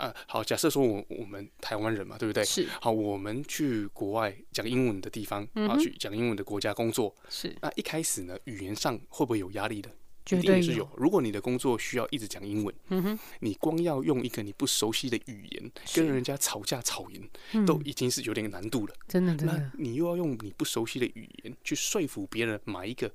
[0.02, 2.44] 呃，好，假设说我我们台湾人嘛，对不对？
[2.44, 2.66] 是。
[2.80, 7.54] 好，我们去国外讲英文的地方，嗯、啊，去讲英文的国家工作，是。
[7.62, 9.88] 那一开始呢，语言上会不会有压力的？
[10.24, 10.88] 绝对一定是有。
[10.96, 18.94] 如果你的工作需要一直讲英文，嗯哼，你光要用一个你不熟悉的语言跟人家吵架吵赢，嗯、都已经是有点难度了。
[19.06, 19.52] 真的，真的。
[19.52, 23.08] 那你又要用你不熟悉的语言去说服别人买一个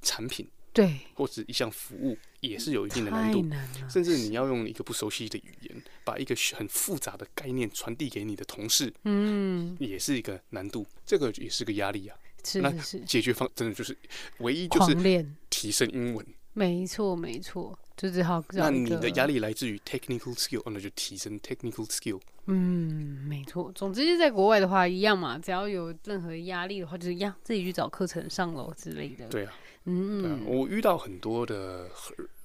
[0.00, 0.46] 产品，
[0.76, 3.40] 对，或者一项服务，也是有一定的难度。
[3.46, 10.86] 难甚至你要用一个不熟悉的语言，把一个很复杂的概念传递给你的同事，嗯，也是一个难度。
[11.06, 12.16] 这个也是个压力啊。
[12.44, 13.96] 是是是，解决方真的就是
[14.40, 16.24] 唯一就是练提升英文。
[16.52, 18.44] 没错没错，就只好。
[18.50, 22.20] 那你的压力来自于 technical skill，那就提升 technical skill。
[22.46, 23.72] 嗯，没错。
[23.74, 29.26] 总之是在国外的话一样嘛，只要有任何压力的话，就是一样自己去找课程上楼之类的。
[29.26, 29.52] 对啊，
[29.86, 31.88] 嗯我遇到很多的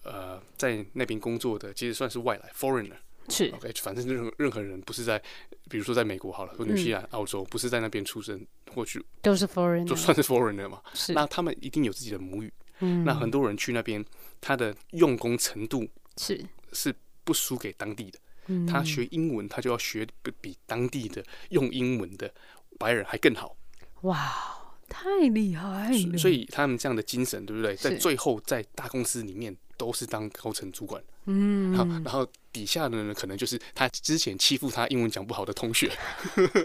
[0.04, 2.96] 呃在那边工作的，其实算是外来 foreigner。
[3.30, 5.22] 是 OK，反正任何任何人不是在，
[5.70, 10.82] 比如说在美国好了，或纽西兰、嗯、澳洲，不是在那边出生，或许都是 foreigner，就算是 foreigner 嘛。
[10.94, 12.52] 是，那他们一定有自己的母语。
[12.80, 14.04] 嗯，那很多人去那边，
[14.42, 15.88] 他的用功程度
[16.18, 18.20] 是是不输给当地的。
[18.48, 22.34] 嗯，他学英文，他就要学比比当地的用英文的
[22.80, 23.56] 白人还更好。
[24.02, 24.58] 哇，
[24.92, 26.18] 太厉害了！
[26.18, 27.76] 所以他们这样的精神，对不对？
[27.76, 31.02] 在最后，在大公司里面都是当高层主管。
[31.26, 35.92] 嗯，然后然后底下的呢，可能就是他之前欺负他英文讲不好的同学。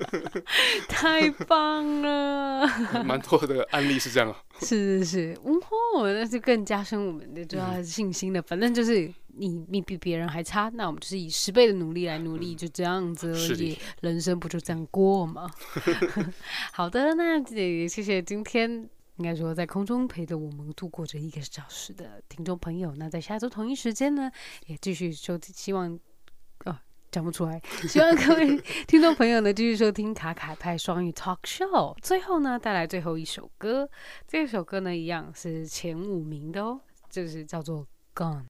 [0.88, 2.66] 太棒了，
[3.04, 4.36] 蛮多的案例是这样啊。
[4.60, 8.40] 是是是，哦，那就更加深我们的对他的信心了。
[8.40, 13.78] 嗯、反正就是你你比别人还差，那我们就是以十倍的努力来努力，嗯、就这样子而已。
[14.00, 15.50] 人生不就这样过吗？
[16.72, 18.88] 好的，那也谢谢今天。
[19.16, 24.30] 应该说，在空中陪着我们度过这一个小时的听众朋友，那在下周同一时间呢，
[24.66, 25.54] 也继续收听。
[25.54, 25.98] 希望
[26.64, 26.78] 哦，
[27.10, 27.60] 讲不出来。
[27.88, 31.96] 希望各位 听众朋友呢，继续收听卡卡派双语 Talk Show。
[32.02, 33.88] 最后呢，带来最后一首歌，
[34.26, 37.80] 这首歌呢，一样是前五名的哦，就是叫做
[38.14, 38.42] 《Gone》。